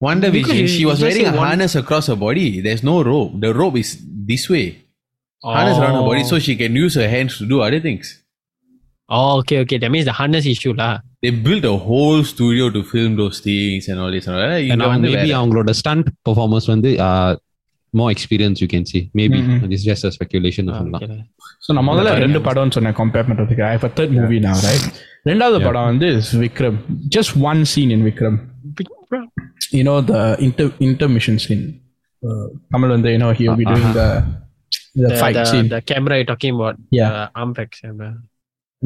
WandaVision, 0.00 0.68
she 0.68 0.84
was 0.86 1.02
wearing 1.02 1.26
a 1.26 1.32
harness 1.32 1.74
across 1.74 2.06
her 2.06 2.16
body. 2.16 2.60
There's 2.60 2.84
no 2.84 3.02
rope. 3.02 3.40
The 3.40 3.52
rope 3.52 3.76
is 3.76 3.90
this 4.30 4.48
way. 4.48 4.66
Oh. 5.42 5.52
Harness 5.52 5.78
around 5.78 5.94
her 5.94 6.06
body 6.10 6.24
so 6.24 6.38
she 6.38 6.54
can 6.56 6.74
use 6.74 6.94
her 6.94 7.08
hands 7.08 7.38
to 7.38 7.46
do 7.46 7.60
other 7.60 7.80
things. 7.80 8.22
Oh, 9.10 9.38
okay, 9.40 9.58
okay. 9.60 9.78
That 9.78 9.90
means 9.90 10.04
the 10.04 10.12
harness 10.12 10.46
issue 10.46 10.72
lah. 10.72 11.00
They 11.22 11.30
built 11.30 11.64
a 11.64 11.76
whole 11.76 12.22
studio 12.22 12.70
to 12.70 12.82
film 12.84 13.16
those 13.16 13.40
things 13.40 13.88
and 13.88 13.98
all 13.98 14.10
this 14.10 14.26
and 14.26 14.36
all 14.36 14.42
that. 14.42 14.60
And 14.60 14.80
know, 14.82 14.90
maybe 15.06 15.32
அவங்களோட 15.38 15.72
stunt 15.80 16.08
performance 16.28 16.68
வந்து 16.74 16.90
more 17.98 18.10
experience 18.14 18.60
you 18.62 18.68
can 18.72 18.86
see 18.90 19.00
maybe 19.20 19.38
is 19.76 19.86
just 19.90 20.06
a 20.08 20.10
speculation 20.16 20.68
சொல்லலாம் 20.78 21.04
so 21.66 21.76
நான் 21.76 21.88
முதல்ல 21.90 22.12
ரெண்டு 22.24 22.40
படம்னு 22.48 22.76
சொன்னேன் 22.78 22.96
compare 23.00 23.26
பண்ணுறதுக்கு 23.30 23.64
I 23.72 23.76
for 23.82 23.94
now, 24.18 24.26
right? 24.28 24.36
Renda 24.38 24.52
right 24.68 24.86
ரெண்டாவது 25.30 25.58
படம் 25.66 25.98
this 26.04 26.28
Vikram. 26.44 26.76
Just 27.16 27.32
one 27.50 27.62
scene 27.72 27.90
in 27.96 28.02
Vikram 28.08 28.36
you 29.77 29.83
know 29.87 29.97
the 30.11 30.21
inter 30.47 30.67
intermission 30.87 31.35
scene 31.43 31.65
uh, 32.27 32.45
Kamal 32.71 32.91
வந்து 32.97 33.09
you 33.15 33.21
know 33.23 33.31
he 33.39 33.43
will 33.47 33.59
be 33.63 33.67
doing 33.73 33.89
the 33.99 34.07
the, 35.01 35.07
The, 35.11 35.15
fight 35.21 35.35
the, 35.39 35.45
scene 35.51 35.67
the 35.73 35.81
camera 35.91 36.15
you're 36.17 36.29
talking 36.31 36.51
about. 36.57 36.75
Yeah. 36.97 37.09
The 37.15 37.23
arm 37.41 37.51
pack 37.57 37.71
camera. 37.81 38.09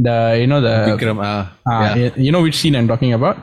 the 0.06 0.16
you 0.42 0.48
know 0.52 0.60
the 0.66 0.74
Vikram, 0.88 1.20
ah, 1.28 1.30
uh, 1.72 1.96
yeah. 2.00 2.12
you 2.26 2.32
know 2.34 2.42
which 2.46 2.58
scene 2.60 2.76
I'm 2.80 2.88
talking 2.92 3.14
about 3.18 3.38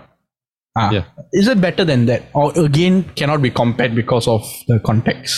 ah 0.82 0.88
Yeah. 0.96 1.04
is 1.40 1.46
it 1.52 1.58
better 1.66 1.84
than 1.90 2.00
that 2.10 2.22
or 2.40 2.46
again 2.68 2.96
cannot 3.18 3.40
be 3.46 3.50
compared 3.62 3.92
because 4.00 4.26
of 4.34 4.42
the 4.70 4.76
context 4.88 5.34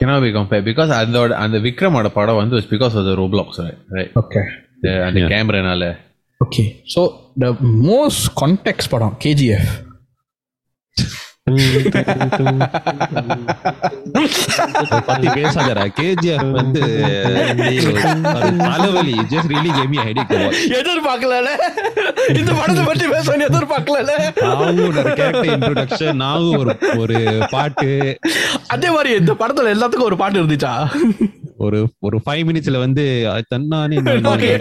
cannot 0.00 0.20
be 0.26 0.32
compared 0.38 0.64
because 0.70 0.90
அதோட 0.98 1.32
அந்த 1.44 1.58
விக்ரமோட 1.66 2.08
படம் 2.18 2.40
வந்து 2.42 2.56
was 2.58 2.66
because 2.74 2.94
of 3.00 3.04
the 3.08 3.14
Roblox 3.20 3.48
right 3.64 3.80
right 3.96 4.10
okay 4.22 4.44
the, 4.84 4.92
அந்த 5.06 5.18
Yeah. 5.22 5.32
கேமரானால 5.34 5.88
okay 6.44 6.66
so 6.94 7.00
the 7.44 7.52
most 7.92 8.22
context 8.42 8.88
படம் 8.94 9.16
KGF 9.24 9.68
பத்தி 15.07 15.27
KGF 15.97 16.51
வந்து 16.51 16.81
தலைவலி 18.63 19.15
just 19.31 19.51
really 19.51 19.71
game 19.71 19.95
எதிர்பார்க்கல 20.79 21.35
இந்த 22.35 22.51
படத்தை 22.53 22.83
பற்றி 22.85 23.07
பேச 23.07 23.35
எதிர்பார்க்கல 23.47 23.99
ஒரு 24.95 25.13
கேரக்டர் 25.13 25.51
இன்ட்ரோடக்ஷன் 25.53 26.21
நாவும் 26.23 26.57
ஒரு 26.57 26.73
ஒரு 26.97 27.17
பாட்டு. 27.51 27.89
அதே 28.67 28.89
மாதிரி 28.89 29.15
இந்த 29.15 29.33
படத்துல 29.33 29.73
எல்லாத்துக்கும் 29.75 30.09
ஒரு 30.09 30.17
பாட்டு 30.17 30.43
இருந்துச்சா? 30.43 30.73
ஒரு 31.57 31.79
ஒரு 31.99 32.17
ஃபைவ் 32.25 32.43
மினிட்ஸ்ல 32.47 32.79
வந்து 32.79 33.05
தன்னானே 33.55 33.97
Okay. 34.33 34.53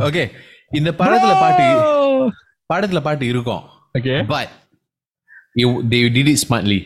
ஓகே 0.00 0.22
இந்த 0.70 0.90
படத்துல 0.98 1.32
பாட்டு 1.40 1.66
படத்துல 2.70 3.00
பாட்டு 3.00 3.26
இருக்கும். 3.26 3.62
Okay 3.98 4.16
but 4.28 4.48
you, 5.55 5.69
they 5.91 6.01
did 6.09 6.27
it 6.27 6.39
smartly 6.45 6.81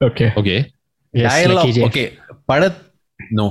okay 0.00 0.28
okay 0.40 0.56
Yes, 1.14 1.24
like 1.24 1.34
dialogue 1.34 1.66
KGF. 1.68 1.84
okay 1.88 2.06
பட 2.50 2.62
no 3.38 3.46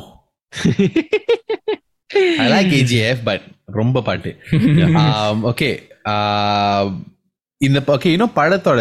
I 2.42 2.48
like 2.54 2.68
KGF 2.74 3.20
but 3.30 3.42
ரொம்ப 3.80 4.02
பாட்டு 4.08 4.32
um, 5.04 5.38
okay 5.52 5.74
uh, 6.14 6.84
இந்த 7.62 7.80
ஓகே 7.96 8.10
இன்னும் 8.16 8.34
படத்தோட 8.38 8.80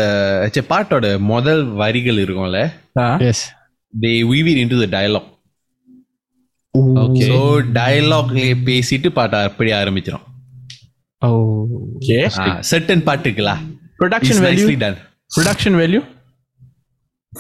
ச்சே, 0.53 0.63
பாட்டோட 0.73 1.07
முதல் 1.33 1.63
வரிகள் 1.83 2.23
இருக்கும்ல 2.25 2.61
Yes. 3.27 3.41
they 3.95 4.17
weave 4.31 4.49
it 4.53 4.59
into 4.65 4.77
the 4.83 4.89
dialogue 4.97 5.29
Okay. 7.05 7.27
so 7.31 7.39
dialogue 7.81 8.31
பேசிட்டு 8.69 9.09
பாட்ட 9.19 9.43
அப்படி 9.51 9.73
ஆரம்பிச்சிடும் 9.81 10.27
Oh. 11.23 11.41
Okay 11.99 12.19
certain 12.73 13.01
பாட்டுக்குலா 13.09 13.57
production 14.01 14.37
It's 14.37 14.47
value 14.47 14.67
production 15.34 15.78
value? 15.78 16.04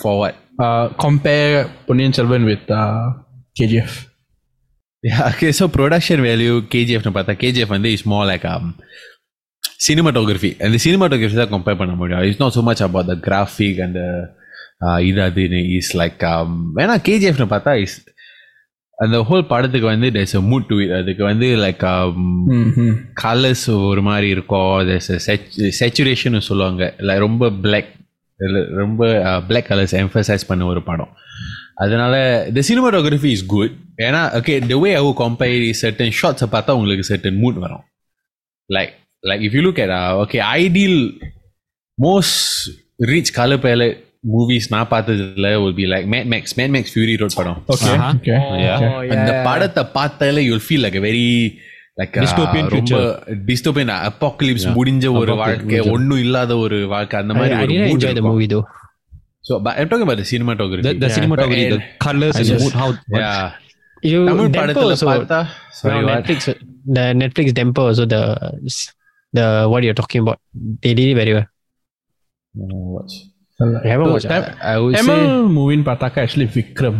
For 0.01 0.19
what? 0.19 0.35
Uh, 0.59 0.89
compare 0.99 1.69
Ponniyin 1.87 2.45
with 2.45 2.69
uh, 2.69 3.13
kgf 3.57 4.07
yeah 5.03 5.29
okay 5.33 5.51
so 5.51 5.67
production 5.67 6.21
value 6.21 6.61
kgf 6.61 7.05
no 7.05 7.11
pata 7.11 7.35
kgf 7.35 7.69
and 7.69 7.85
is 7.85 8.05
more 8.05 8.25
like 8.25 8.43
um 8.45 8.75
cinematography. 9.79 10.57
And 10.59 10.73
the 10.73 10.77
cinematography 10.77 11.25
is 11.25 11.49
compare 11.49 11.75
it's 12.23 12.39
not 12.39 12.53
so 12.53 12.61
much 12.61 12.81
about 12.81 13.05
the 13.05 13.15
graphic 13.15 13.77
and 13.77 13.95
the 13.95 14.35
uh 14.81 14.97
is 14.97 15.93
like 15.95 16.21
um 16.23 16.73
when 16.73 16.89
kgf 16.89 17.39
no 17.39 17.47
pata 17.47 17.75
is 17.75 18.05
அந்த 19.03 19.17
whole 19.29 19.43
படத்துக்கு 19.51 19.87
வந்து 19.87 20.07
there's 20.15 20.33
a 20.37 20.41
mood 20.51 20.67
to 20.69 20.75
it 20.83 20.93
அதுக்கு 20.99 21.23
வந்து 21.23 21.47
like 21.63 21.83
colours 23.23 23.65
mm-hmm. 23.67 23.85
ஒரு 23.89 24.01
மாதிரி 24.07 24.27
இருக்கும் 24.35 24.71
டெஸ் 24.89 25.09
saturation 25.79 26.47
சொல்லுவாங்க. 26.49 26.83
இல்லை 27.01 27.15
ரொம்ப 27.25 27.49
பிளாக் 27.65 27.91
ரொம்ப 28.81 29.01
பிளாக் 29.49 29.69
கலர்ஸ் 29.69 29.95
எம்ஃபசைஸ் 30.03 30.47
பண்ண 30.49 30.65
ஒரு 30.73 30.81
படம். 30.89 31.11
அதனால 31.83 32.15
த 32.55 32.63
சினிமாட்டோகிராஃபி 32.69 33.31
இஸ் 33.37 33.45
குட் 33.53 33.75
ஏன்னா 34.07 34.21
okay 34.39 34.55
the 34.71 34.79
way 34.85 34.91
I 35.01 35.03
compare 35.23 35.57
certain 35.81 36.15
ஷார்ட்ஸை 36.21 36.49
பார்த்தா 36.55 36.77
உங்களுக்கு 36.79 37.07
சர்டன் 37.11 37.39
மூட் 37.43 37.59
வரும். 37.65 37.85
Like 38.69 38.93
like 39.23 39.43
if 39.47 39.55
you 39.57 39.63
look 39.67 39.81
at 39.85 39.95
okay 40.23 40.39
ideal 40.63 40.99
most 41.97 42.67
rich 43.11 43.33
colour 43.39 43.63
palette 43.67 43.97
movies 44.33 44.67
நான் 44.73 44.89
பார்த்ததுல 44.91 45.49
ஒரு 45.63 45.73
B 45.79 45.85
like 45.93 46.07
Mad 46.13 46.27
Max 46.33 46.55
Mad 46.59 46.73
Max 46.75 46.93
Fury 46.93 47.15
Road 47.21 47.37
படம் 47.39 47.59
அந்த 49.17 49.31
படத்தை 49.49 49.83
பார்த்தால 49.97 50.43
you'll 50.49 50.63
feel 50.67 50.83
like 50.85 50.99
very 51.07 51.27
like 52.01 52.17
ரொம்ப 52.77 53.03
டிஸ்டோபியன் 53.51 53.93
அப்பாக்கலிப்ஸ் 54.09 54.67
முடிஞ்ச 54.77 55.13
ஒரு 55.21 55.35
வாழ்க்கை 55.43 55.79
ஒன்றும் 55.95 56.21
இல்லாத 56.25 56.57
ஒரு 56.65 56.79
வாழ்க்கை 56.95 57.19
அந்த 57.19 57.35
மாதிரி 57.39 58.57
ஒரு 58.57 58.61
So, 59.47 59.61
but 59.65 59.77
I'm 59.79 59.87
talking 59.87 60.01
about 60.01 60.17
the 60.17 60.23
cinematography. 60.23 60.83
The, 60.83 60.93
the 60.93 61.07
yeah. 61.07 61.17
cinematography, 61.17 61.63
and 61.65 61.73
the 61.75 61.83
colors, 62.05 62.35
and 62.35 62.47
the 62.47 62.57
mood, 62.61 62.73
how. 62.73 62.87
Yeah. 63.07 63.55
You, 64.03 64.25
Tamil 64.25 64.49
Dempo 64.49 64.81
also, 64.89 65.07
sorry, 65.71 66.01
no, 66.01 66.07
Netflix, 66.07 66.39
the 66.85 67.05
Netflix 67.21 67.53
Dempo 67.59 67.83
also, 67.89 68.05
the, 68.05 68.21
the 69.33 69.45
what 69.71 69.83
you're 69.83 69.93
talking 69.93 70.21
about, 70.21 70.39
they 70.53 70.93
did 70.93 71.07
it 71.11 71.15
very 71.15 71.33
well. 71.33 71.47
No, 72.55 72.75
watch. 72.95 73.13
I 73.84 73.88
haven't 73.94 74.10
watched 74.12 74.28
Tam- 74.28 74.42
that. 74.42 74.56
I 74.72 74.78
would 74.78 74.96
say 74.96 75.02
Tamil 75.06 75.48
movie 75.56 75.74
in 75.78 75.84
Pataka 75.84 76.18
actually 76.26 76.48
Vikram. 76.56 76.96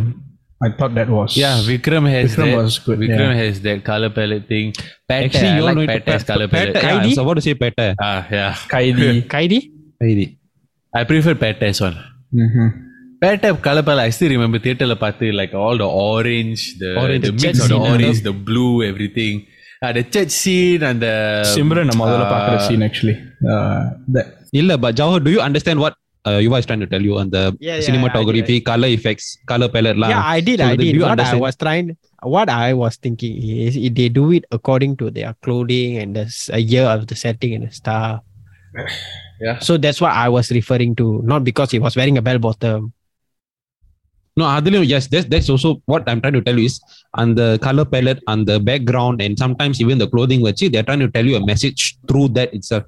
I 0.65 0.69
thought 0.77 0.93
that 0.97 1.09
was 1.09 1.35
yeah, 1.35 1.55
Vikram 1.69 2.05
has 2.09 2.35
Vikram 2.35 2.51
that. 2.51 2.57
was 2.57 2.79
good, 2.85 2.99
Vikram 2.99 3.31
yeah. 3.31 3.41
has 3.43 3.55
that 3.65 3.83
color 3.89 4.09
palette 4.17 4.47
thing. 4.51 4.67
Pete, 5.09 5.23
Actually, 5.25 5.49
I 5.49 5.55
you 5.57 5.61
all 5.61 5.67
like 5.69 5.75
know 5.77 5.83
it. 5.95 6.05
Pete's 6.05 6.23
color 6.31 6.47
palette. 6.53 6.73
Peta, 6.75 6.79
yeah, 6.85 6.93
I 6.93 6.99
Kaidi? 6.99 7.09
was 7.09 7.17
about 7.23 7.33
to 7.39 7.43
say 7.47 7.53
Peta. 7.63 7.87
Ah, 8.01 8.19
yeah. 8.37 8.53
Kaidi. 8.73 9.09
Kaidi? 9.33 9.59
Kaidi. 10.01 10.25
I 10.99 11.03
prefer 11.03 11.35
Pete's 11.43 11.81
one. 11.87 11.97
mm-hmm. 12.41 12.67
Pet 13.23 13.41
color 13.67 13.83
palette, 13.89 14.05
I 14.07 14.09
still 14.11 14.31
remember 14.35 14.59
theatre 14.65 14.87
la 14.91 14.95
பார்த்து 15.03 15.25
like 15.39 15.53
all 15.63 15.77
the 15.83 15.89
orange, 16.07 16.61
the, 16.83 16.89
Orange, 17.03 17.25
the 17.25 17.31
the 17.31 17.33
mix 17.33 17.43
church 17.43 17.59
of 17.63 17.67
the 17.69 17.75
scene, 17.75 17.91
orange, 17.95 18.21
the 18.29 18.33
blue, 18.47 18.73
everything. 18.91 19.35
Uh, 19.85 19.91
the 19.97 20.03
church 20.13 20.31
scene 20.41 20.83
and 20.89 20.99
the 21.05 21.13
Simran 21.53 21.89
முதல்ல 22.01 22.23
uh, 22.27 22.31
பார்க்குற 22.33 22.57
scene 22.67 22.83
actually. 22.89 23.15
Uh, 23.53 23.81
that 24.15 24.27
இல்ல 24.61 24.71
but 24.85 24.93
Jawahar, 25.01 25.21
do 25.27 25.31
you 25.35 25.41
understand 25.49 25.79
what 25.85 25.93
uh, 26.28 26.38
Yuva 26.44 26.58
is 26.62 26.66
trying 26.70 26.80
to 26.84 26.86
tell 26.92 27.00
you 27.08 27.16
on 27.22 27.30
the 27.30 27.56
Yeah, 27.60 27.76
yeah, 27.76 27.86
cinematography, 27.88 28.56
color 28.64 28.88
effects, 28.88 29.38
color 29.46 29.68
palette 29.68 29.96
lah? 30.02 30.08
Yeah, 30.14 30.22
I 30.36 30.40
did. 30.40 30.60
So 30.60 30.66
I 30.66 30.76
did. 30.76 30.94
you 30.96 31.02
What 31.02 31.20
I 31.20 31.34
was 31.36 31.56
trying, 31.56 31.96
what 32.22 32.48
I 32.48 32.74
was 32.74 32.96
thinking 32.96 33.34
is 33.66 33.76
if 33.76 33.94
they 33.94 34.08
do 34.08 34.32
it 34.32 34.44
according 34.50 34.96
to 35.02 35.10
their 35.10 35.34
clothing 35.42 35.98
and 35.98 36.16
the 36.16 36.26
s- 36.32 36.50
a 36.52 36.60
year 36.60 36.84
of 36.84 37.06
the 37.06 37.16
setting 37.16 37.54
and 37.58 37.68
the 37.68 37.72
stuff. 37.72 38.20
Yeah. 39.40 39.58
So 39.62 39.78
that's 39.78 40.00
what 40.02 40.10
I 40.10 40.28
was 40.28 40.50
referring 40.50 40.96
to, 40.96 41.22
not 41.22 41.44
because 41.46 41.70
he 41.70 41.78
was 41.78 41.94
wearing 41.94 42.18
a 42.18 42.22
bell 42.22 42.40
bottom. 42.42 42.92
No, 44.36 44.46
Adilu, 44.46 44.82
yes, 44.86 45.06
that's 45.06 45.26
that's 45.26 45.48
also 45.50 45.82
what 45.86 46.08
I'm 46.10 46.20
trying 46.20 46.34
to 46.34 46.42
tell 46.42 46.58
you 46.58 46.66
is 46.66 46.80
on 47.14 47.34
the 47.34 47.58
color 47.62 47.84
palette, 47.84 48.18
on 48.26 48.44
the 48.50 48.58
background, 48.58 49.22
and 49.22 49.38
sometimes 49.38 49.80
even 49.80 49.98
the 49.98 50.08
clothing, 50.10 50.40
vachi, 50.42 50.70
they're 50.72 50.82
trying 50.82 51.02
to 51.06 51.10
tell 51.10 51.26
you 51.26 51.36
a 51.38 51.44
message 51.44 51.98
through 52.10 52.28
that 52.38 52.54
itself. 52.54 52.82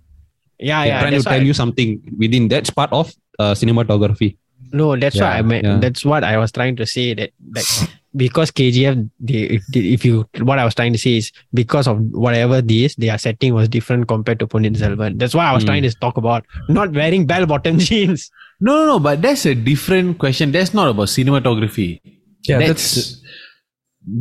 Yeah, 0.61 0.85
They're 0.85 0.87
yeah. 0.93 1.01
trying 1.01 1.13
to 1.19 1.23
tell 1.23 1.39
why, 1.39 1.45
you 1.45 1.55
something 1.55 2.01
within 2.19 2.49
that's 2.49 2.71
part 2.71 2.93
of 2.93 3.13
uh, 3.39 3.55
cinematography. 3.55 4.37
no, 4.73 4.95
that's 4.97 5.17
what 5.17 5.25
I 5.35 5.43
meant. 5.43 5.65
yeah. 5.65 5.79
That's 5.81 6.05
what 6.05 6.23
I 6.23 6.37
was 6.39 6.53
trying 6.53 6.77
to 6.77 6.87
say. 6.87 7.15
That 7.15 7.31
like 7.55 7.65
because 8.15 8.51
KGF, 8.51 9.09
they, 9.19 9.61
if, 9.75 10.05
you 10.05 10.29
what 10.43 10.59
I 10.59 10.65
was 10.65 10.75
trying 10.75 10.93
to 10.93 10.99
say 10.99 11.17
is 11.17 11.33
because 11.55 11.89
of 11.89 11.99
whatever 12.13 12.61
this, 12.61 12.95
their 12.97 13.17
setting 13.19 13.55
was 13.55 13.69
different 13.69 14.07
compared 14.09 14.39
to 14.41 14.47
Ponniyin 14.47 14.77
Selvan. 14.77 15.19
That's 15.19 15.35
why 15.35 15.47
I 15.47 15.53
was 15.55 15.63
Hmm. 15.65 15.69
trying 15.69 15.83
to 15.85 15.91
talk 16.05 16.17
about 16.19 16.45
not 16.69 16.93
wearing 16.93 17.27
bell 17.27 17.47
bottom 17.47 17.79
jeans. 17.89 18.31
No, 18.61 18.77
no, 18.79 18.87
no, 18.87 18.99
but 19.01 19.23
that's 19.23 19.47
a 19.47 19.55
different 19.55 20.19
question. 20.19 20.53
That's 20.53 20.75
not 20.75 20.89
about 20.91 21.09
cinematography. 21.09 22.01
yeah 22.49 22.59
that's, 22.59 22.85
that's 22.95 23.21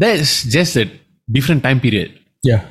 that's 0.02 0.44
just 0.58 0.78
a 0.78 0.90
different 1.32 1.64
time 1.64 1.80
period. 1.80 2.18
yeah. 2.44 2.66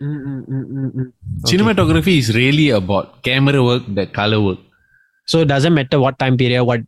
Mm, 0.00 0.16
mm, 0.28 0.40
mm, 0.48 0.90
mm. 0.96 1.06
Okay. 1.44 1.50
Cinematography 1.50 2.14
is 2.22 2.34
really 2.34 2.68
about 2.70 3.22
camera 3.22 3.60
work, 3.68 3.84
the 3.98 4.06
color 4.18 4.40
work. 4.46 4.58
So 5.26 5.40
it 5.44 5.48
doesn't 5.54 5.74
matter 5.78 5.98
what 6.04 6.18
time 6.18 6.36
period, 6.42 6.64
what 6.70 6.82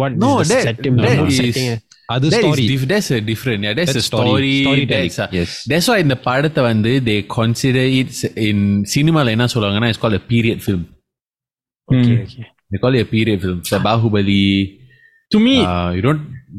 what 0.00 0.12
is 0.12 0.18
No, 0.24 0.32
the 0.42 0.48
that- 0.52 0.64
setting, 0.68 0.96
that 0.96 1.16
not 1.20 1.28
is- 1.28 1.38
setting, 1.42 1.68
eh. 1.74 1.78
Other 2.14 2.28
That 2.32 2.38
is 2.38 2.44
story. 2.44 2.64
diff- 2.70 2.88
that's 2.92 3.08
a 3.16 3.20
different. 3.20 3.60
Yeah, 3.66 3.74
that's, 3.78 3.92
That's 3.92 4.04
a 4.04 4.08
story. 4.10 4.62
storytelling. 4.64 4.88
that's 5.10 5.18
a, 5.24 5.28
yes. 5.38 5.50
That's 5.72 5.86
why 5.90 5.98
இந்த 6.04 6.16
படத்தை 6.26 6.62
வந்து 6.70 6.92
they 7.08 7.18
consider 7.38 7.84
it 8.00 8.10
in 8.48 8.58
சினிமால 8.94 9.30
என்ன 9.36 9.46
சொல்லுவாங்கன்னா 9.54 9.90
it's 9.92 10.00
called 10.04 10.18
a 10.22 10.24
period 10.32 10.58
film. 10.66 10.82
Okay, 11.92 12.16
Mm. 12.16 12.24
okay. 12.26 12.46
They 12.72 12.78
call 12.84 12.96
it 12.98 13.04
a 13.06 13.10
period 13.14 13.38
film. 13.44 13.60
So 13.70 13.78
Bahubali. 13.88 14.42
To 15.34 15.38
me, 15.46 15.54
Uh, 15.74 15.90
you 15.96 16.02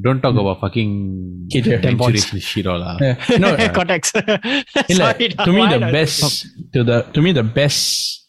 don't 0.00 0.20
talk 0.20 0.36
about 0.36 0.60
fucking 0.60 1.48
Shirola. 1.52 2.86
Ah. 2.86 2.98
Yeah. 3.00 3.38
No, 3.38 3.48
uh, 3.54 3.72
Cortex. 3.72 4.10
Sorry, 4.90 5.28
to 5.28 5.52
me 5.52 5.66
the 5.68 5.80
best 5.92 6.46
to 6.72 6.84
the 6.84 7.02
to 7.12 7.22
me 7.22 7.32
the 7.32 7.42
best 7.42 8.28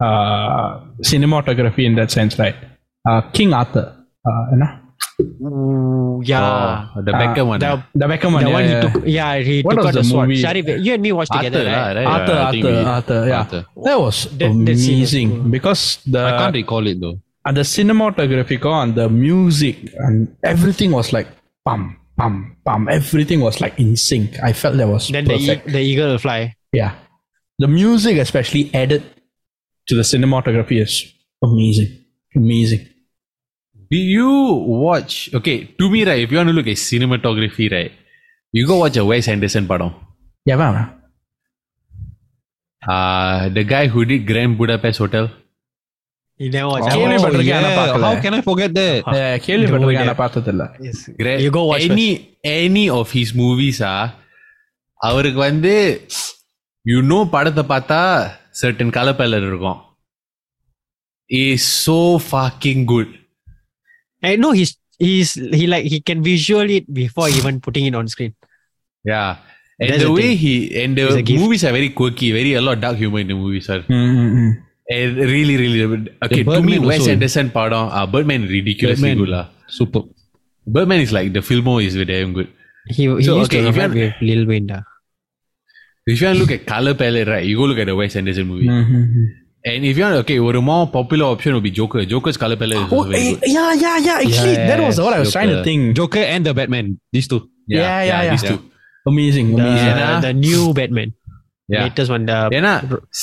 uh, 0.00 0.80
cinematography 1.02 1.84
in 1.84 1.94
that 1.96 2.10
sense, 2.10 2.38
right? 2.38 2.56
Uh, 3.08 3.22
King 3.32 3.52
Arthur. 3.54 3.94
Uh, 4.26 4.44
you 4.52 4.58
know? 4.58 4.78
Yeah, 6.22 6.88
oh, 6.94 7.02
the 7.02 7.12
uh, 7.12 7.18
Beckham 7.18 7.42
uh, 7.42 7.46
one. 7.46 7.60
The, 7.60 7.66
ah. 7.66 7.86
the 7.94 8.06
Beckham 8.06 8.32
one. 8.32 8.44
The 8.44 8.50
yeah, 8.50 8.54
one 8.54 8.64
yeah. 8.64 8.80
he 8.80 8.92
took. 8.92 9.02
Yeah, 9.06 9.38
he 9.38 9.62
what 9.62 9.74
took 9.74 9.86
out 9.86 9.94
the, 9.94 10.02
the 10.02 10.04
sword. 10.04 10.28
Movie? 10.28 10.40
Sharif, 10.40 10.66
you 10.78 10.94
and 10.94 11.02
me 11.02 11.12
watched 11.12 11.32
Arthur, 11.32 11.50
together, 11.50 11.64
right? 11.66 12.06
Arthur, 12.06 12.32
yeah, 12.32 12.44
Arthur, 12.44 12.70
we, 12.70 12.84
Arthur, 12.84 13.26
yeah. 13.26 13.38
Arthur. 13.38 13.66
That 13.82 13.98
was 13.98 14.38
that, 14.38 14.50
amazing 14.50 15.28
that 15.28 15.42
cool. 15.42 15.50
because 15.50 15.98
the 16.06 16.22
I 16.22 16.30
can't 16.38 16.54
recall 16.54 16.86
it 16.86 17.00
though 17.00 17.20
and 17.48 17.56
the 17.56 17.62
cinematography 17.64 18.58
and 18.82 18.94
the 18.94 19.08
music 19.08 19.76
and 20.06 20.36
everything 20.44 20.90
was 20.92 21.12
like 21.16 21.28
pum 21.64 21.96
pum 22.18 22.56
pum. 22.64 22.88
Everything 22.90 23.40
was 23.40 23.60
like 23.64 23.78
in 23.80 23.96
sync. 23.96 24.36
I 24.42 24.52
felt 24.52 24.76
that 24.76 24.88
was 24.88 25.08
Then 25.08 25.24
the, 25.24 25.34
e- 25.36 25.62
the 25.76 25.80
eagle 25.80 26.08
will 26.12 26.18
fly. 26.18 26.54
yeah, 26.72 26.92
the 27.58 27.68
music 27.68 28.18
especially 28.18 28.70
added 28.74 29.02
to 29.88 29.94
the 29.94 30.02
cinematography 30.02 30.82
is 30.82 30.94
amazing, 31.42 32.04
amazing. 32.36 32.84
Do 33.90 33.96
you 33.96 34.30
watch? 34.84 35.30
Okay, 35.32 35.64
to 35.80 35.90
me, 35.90 36.04
right? 36.04 36.20
If 36.20 36.30
you 36.30 36.36
want 36.36 36.50
to 36.50 36.52
look 36.52 36.66
at 36.66 36.76
cinematography, 36.76 37.72
right, 37.72 37.92
you 38.52 38.66
go 38.66 38.76
watch 38.84 38.98
a 38.98 39.04
Wes 39.04 39.26
Anderson 39.28 39.66
padam. 39.66 39.94
Yeah, 40.44 40.56
man. 40.56 40.92
Uh, 42.86 43.48
the 43.48 43.64
guy 43.64 43.86
who 43.86 44.04
did 44.04 44.26
Grand 44.26 44.58
Budapest 44.58 44.98
Hotel. 44.98 45.30
You 46.43 46.49
never 46.55 46.69
watched 46.71 46.85
Oh, 46.85 46.89
that 46.89 46.99
one? 46.99 47.09
கேள்விப்பட்டிருக்கேன், 47.11 47.59
ஆனா 47.61 47.71
பார்க்கல. 47.79 48.05
how 48.09 48.15
can 48.23 48.33
I 48.37 48.41
forget 48.49 48.71
that? 48.79 49.01
Yeah, 49.17 49.33
கேள்விப்பட்டிருக்கேன் 49.47 50.05
ஆனா 50.05 50.15
பார்த்ததில்ல. 50.23 50.63
Yes. 50.87 50.99
Gra- 51.21 51.39
You 51.43 51.51
go 51.59 51.63
watch 51.71 51.85
any 51.89 52.07
any 52.61 52.85
of 52.99 53.07
his 53.17 53.29
movies 53.41 53.79
ah 53.93 54.03
அவருக்கு 55.09 55.39
வந்து 55.49 55.73
you 56.91 56.99
know 57.09 57.21
படத்தை 57.35 57.63
பார்த்தா 57.73 58.01
certain 58.61 58.89
color 58.97 59.13
palette 59.21 59.47
இருக்கும் 59.51 59.79
is 61.29 61.61
so 61.87 61.99
fucking 62.31 62.85
good 62.93 63.09
I 64.31 64.35
know 64.41 64.51
he's 64.59 64.71
he's 65.05 65.29
he 65.59 65.65
like 65.73 65.85
he 65.93 65.99
can 66.09 66.19
visual 66.31 66.67
it 66.77 66.85
before 67.01 67.27
even 67.39 67.59
putting 67.65 67.85
it 67.89 67.95
on 68.01 68.07
screen. 68.15 68.33
yeah 69.13 69.29
and 69.81 69.89
That's 69.89 70.01
the 70.03 70.07
the 70.09 70.13
way 70.17 70.27
thing. 70.31 70.37
he 70.43 70.53
and 70.81 70.91
the 70.99 71.05
It's 71.09 71.19
a 71.21 71.25
gift. 71.29 71.39
movies 71.43 71.63
are 71.67 71.73
very 71.77 71.89
quirky 71.99 72.27
very 72.39 72.51
a 72.59 72.61
lot 72.65 72.75
of 72.77 72.81
dark 72.85 72.97
humor 73.03 73.19
in 73.23 73.29
the 73.31 73.37
movies 73.43 73.65
sir 73.69 73.79
Mm, 73.95 74.27
It 74.88 75.16
really, 75.16 75.56
really. 75.56 76.08
Okay, 76.24 76.44
to 76.44 76.62
me, 76.62 76.78
Wes 76.78 77.00
also. 77.00 77.12
Anderson 77.12 77.50
padam. 77.50 77.90
Ah, 77.92 78.06
Birdman 78.06 78.48
ridiculously 78.48 79.10
Birdman, 79.10 79.24
good 79.24 79.28
lah. 79.28 79.48
Super. 79.68 80.02
Birdman 80.66 81.00
is 81.00 81.12
like 81.12 81.32
the 81.32 81.40
Filmo 81.40 81.84
is 81.84 81.94
damn 82.06 82.32
good. 82.32 82.48
He, 82.88 83.04
he 83.04 83.22
so, 83.22 83.36
used 83.36 83.52
okay, 83.52 83.60
to 83.60 83.72
have 83.72 83.94
a 83.94 84.14
little 84.22 84.46
Wayne 84.46 84.66
da. 84.66 84.80
If 86.06 86.22
you 86.22 86.26
want 86.26 86.38
to 86.38 86.40
look 86.40 86.52
at 86.52 86.66
color 86.66 86.94
palette, 86.94 87.28
right, 87.28 87.44
you 87.44 87.58
go 87.58 87.64
look 87.64 87.78
at 87.78 87.86
the 87.86 87.94
Wes 87.94 88.16
Anderson 88.16 88.46
movie. 88.46 88.66
Mm-hmm. 88.66 88.94
mm-hmm. 88.94 89.24
And 89.64 89.84
if 89.84 89.98
you 89.98 90.04
want, 90.04 90.14
okay, 90.24 90.38
one 90.40 90.56
more 90.64 90.86
popular 90.86 91.26
option 91.26 91.52
would 91.52 91.62
be 91.62 91.70
Joker. 91.70 92.04
Joker's 92.06 92.38
color 92.38 92.56
palette 92.56 92.78
is 92.78 92.92
oh, 92.92 93.02
very 93.02 93.18
eh, 93.20 93.34
good. 93.34 93.42
Yeah, 93.44 93.74
yeah, 93.74 93.98
yeah. 93.98 94.14
Actually, 94.14 94.52
yeah, 94.52 94.66
that 94.68 94.80
was 94.80 95.00
what 95.00 95.12
I 95.12 95.18
was 95.18 95.32
Joker. 95.32 95.44
trying 95.44 95.56
to 95.56 95.64
think. 95.64 95.96
Joker 95.96 96.20
and 96.20 96.46
the 96.46 96.54
Batman, 96.54 96.98
these 97.12 97.28
two. 97.28 97.50
Yeah, 97.66 97.80
yeah, 97.80 98.02
yeah. 98.04 98.22
yeah 98.22 98.30
these 98.30 98.42
yeah. 98.44 98.56
two. 98.56 98.70
Amazing, 99.06 99.54
amazing. 99.54 99.96
The, 99.96 100.20
the 100.22 100.32
new 100.32 100.72
Batman. 100.72 101.12
Yeah. 101.73 101.83
Latest 101.85 102.09
one. 102.15 102.23
The 102.29 102.37
ஏன்னா 102.59 102.71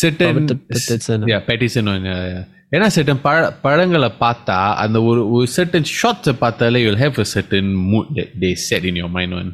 certain 0.01 0.35
Robert 0.37 0.61
Pattinson. 0.73 1.19
yeah 1.33 1.41
Pattinson 1.49 1.85
one 1.93 2.05
yeah, 2.11 2.23
yeah. 2.35 2.45
ஏன்னா 2.75 2.87
certain 2.97 3.19
பட 3.27 3.41
படங்களை 3.65 4.09
பார்த்தா 4.25 4.59
அந்த 4.83 4.99
ஒரு 5.09 5.21
ஒரு 5.37 5.47
certain 5.57 5.85
shots 5.99 6.29
பார்த்தாலே 6.45 6.81
you'll 6.85 7.01
have 7.05 7.17
a 7.25 7.29
certain 7.35 7.67
mood 7.91 8.07
that 8.19 8.31
they 8.43 8.53
set 8.69 8.85
in 8.91 8.97
your 9.03 9.11
mind 9.19 9.35
one 9.41 9.51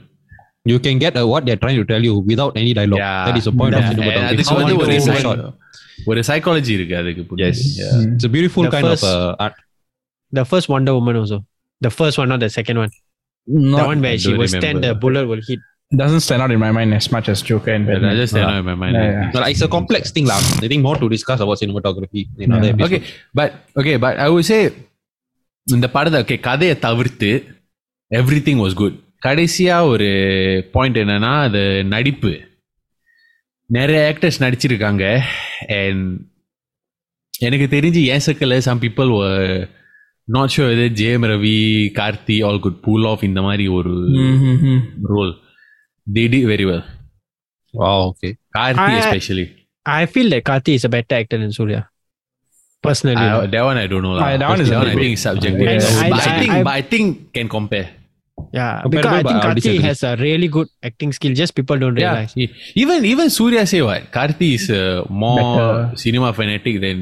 You 0.73 0.79
can 0.85 0.97
get 1.03 1.15
uh, 1.19 1.25
what 1.33 1.43
they're 1.47 1.61
trying 1.65 1.77
to 1.81 1.87
tell 1.91 2.05
you 2.07 2.15
without 2.31 2.53
any 2.61 2.71
dialogue. 2.79 3.01
Yeah. 3.03 3.19
That 3.27 3.37
is 3.41 3.45
the 3.49 3.53
point 3.61 3.75
Yeah. 3.75 3.83
of 3.83 3.91
And 3.91 3.99
cinematography. 3.99 4.31
அதுக்கு 4.31 4.51
How 4.53 4.57
வந்து 4.61 4.73
you 4.75 4.79
ஒரு 4.85 4.89
frame 4.89 5.05
the 5.09 5.15
psy- 5.19 5.25
shot. 5.27 5.43
ஒரு 6.11 6.21
psychology 6.29 6.73
இருக்கு 6.79 6.95
அதுக்கு 7.01 7.37
Yes. 7.45 7.59
Yeah. 7.83 7.93
It's 8.15 8.27
a 8.29 8.33
beautiful 8.37 8.65
The 8.67 8.73
kind 8.77 8.87
first- 8.89 9.07
of 9.11 9.21
uh, 9.21 9.45
art. 9.45 9.57
The 10.39 10.45
first 10.53 10.69
Wonder 10.75 10.95
Woman 10.99 11.17
also. 11.21 11.39
The 11.81 11.93
first 11.99 12.17
one, 12.21 12.29
not 12.35 12.41
the 12.47 12.51
second 12.59 12.79
one. 12.83 12.93
the 13.47 13.63
Not, 13.75 13.87
one 13.91 14.01
where 14.05 14.15
I 14.17 14.21
she 14.25 14.31
don't 14.33 14.41
will 14.43 14.51
stand, 14.55 14.67
remember. 14.69 14.89
the 14.89 15.01
bullet 15.05 15.25
will 15.33 15.43
hit. 15.51 15.61
doesn't 15.92 16.20
stand 16.20 16.42
out 16.42 16.52
in 16.52 16.60
my 16.60 16.72
mind 16.72 16.94
as 16.94 17.12
much 17.12 17.28
as 17.30 17.42
Joker 17.42 17.72
and 17.72 17.86
But 17.86 17.94
Batman. 17.94 18.12
I 18.12 18.16
just 18.16 18.32
stand 18.32 18.46
out 18.46 18.60
in 18.60 18.66
my 18.66 18.76
mind 18.76 18.96
Yeah, 18.96 19.12
yeah. 19.12 19.32
Well, 19.34 19.44
it's 19.44 19.62
a 19.62 19.68
complex 19.68 20.12
thing, 20.12 20.26
lah. 20.26 20.36
I 20.36 20.68
think 20.68 20.82
more 20.82 20.96
to 20.96 21.10
discuss 21.10 21.40
about 21.40 21.60
cinematography 21.60 22.28
in 22.38 22.52
Yeah. 22.52 22.58
other 22.58 22.70
episodes. 22.70 22.86
okay 22.88 23.02
but 23.34 23.50
okay 23.76 23.98
but 23.98 24.18
I 24.18 24.30
would 24.30 24.46
say 24.46 24.62
இந்த 25.68 25.88
படத்தை 25.88 26.20
okay 26.22 26.38
கதையை 26.38 26.80
தவிர்த்து 26.80 27.32
every 28.12 28.56
was 28.62 28.74
good 28.74 28.96
கடைசியா 29.26 29.88
ஒரு 29.88 30.08
point 30.72 30.98
என்னன்னா 30.98 31.42
அது 31.42 31.84
நடிப்பு 31.84 32.40
நிறைய 33.66 34.14
ஆக்டர்ஸ் 34.14 34.40
நடிச்சிருக்காங்க 34.40 35.22
அண்ட் 35.68 36.20
எனக்கு 37.40 37.68
தெரிஞ்சு 37.78 38.02
ஏன் 38.14 38.26
circle 38.26 38.58
some 38.58 38.82
people 38.82 39.12
not 40.24 40.50
show 40.50 40.72
இது 40.72 40.86
Jayam 41.04 41.26
Ravi 41.34 41.60
Karthi 42.00 42.44
all 42.44 42.60
good 42.60 42.82
full 42.82 43.06
of 43.06 43.24
இந்த 43.24 43.42
மாதிரி 43.42 43.68
ஒரு 43.68 43.90
Mm, 43.92 44.36
mm, 44.48 44.58
mm. 44.64 44.82
Role 45.04 45.32
they 46.06 46.28
did 46.28 46.46
very 46.48 46.66
well. 46.66 46.84
Wow, 47.74 48.02
okay. 48.10 48.38
Karthi 48.56 48.78
I, 48.78 48.98
especially. 49.00 49.68
I 49.86 50.06
feel 50.06 50.30
like 50.30 50.44
Karthi 50.44 50.76
is 50.76 50.86
a 50.86 50.90
better 50.90 51.16
actor 51.16 51.38
than 51.38 51.52
Surya. 51.52 51.88
Personally. 52.82 53.16
I, 53.18 53.46
that 53.46 53.62
one 53.62 53.78
I 53.78 53.88
don't 53.88 54.02
know. 54.02 54.18
Uh, 54.18 54.38
that 54.38 54.50
one 54.50 54.62
is, 54.62 54.70
that 54.70 54.78
one 54.78 54.88
I 54.88 54.96
think 54.96 55.18
subjective. 55.18 55.62
Yeah. 55.62 55.80
I, 55.82 56.08
I, 56.08 56.10
but 56.10 56.28
I 56.28 56.40
think, 56.40 56.52
I, 56.52 56.64
but 56.64 56.74
I 56.74 56.82
think 56.82 57.34
can 57.34 57.48
compare. 57.48 57.90
Yeah, 58.57 58.83
Comparable, 58.83 58.91
because 58.95 59.15
I 59.19 59.23
but 59.23 59.29
think 59.29 59.37
I 59.37 59.49
would 59.49 59.57
Karthi 59.57 59.63
disagree. 59.67 59.85
has 59.87 60.01
a 60.03 60.17
really 60.17 60.49
good 60.49 60.69
acting 60.83 61.13
skill. 61.17 61.33
Just 61.35 61.53
people 61.59 61.79
don't 61.83 61.97
Yeah, 61.97 62.11
realize. 62.11 62.33
he- 62.35 62.51
even 62.83 62.99
even 63.05 63.27
Surya 63.31 63.63
say 63.67 63.81
what? 63.87 64.03
Karthi 64.17 64.49
is 64.57 64.65
uh, 64.71 64.81
more 65.23 65.39
Better. 65.39 65.97
cinema 66.03 66.29
fanatic 66.39 66.75
than 66.85 66.99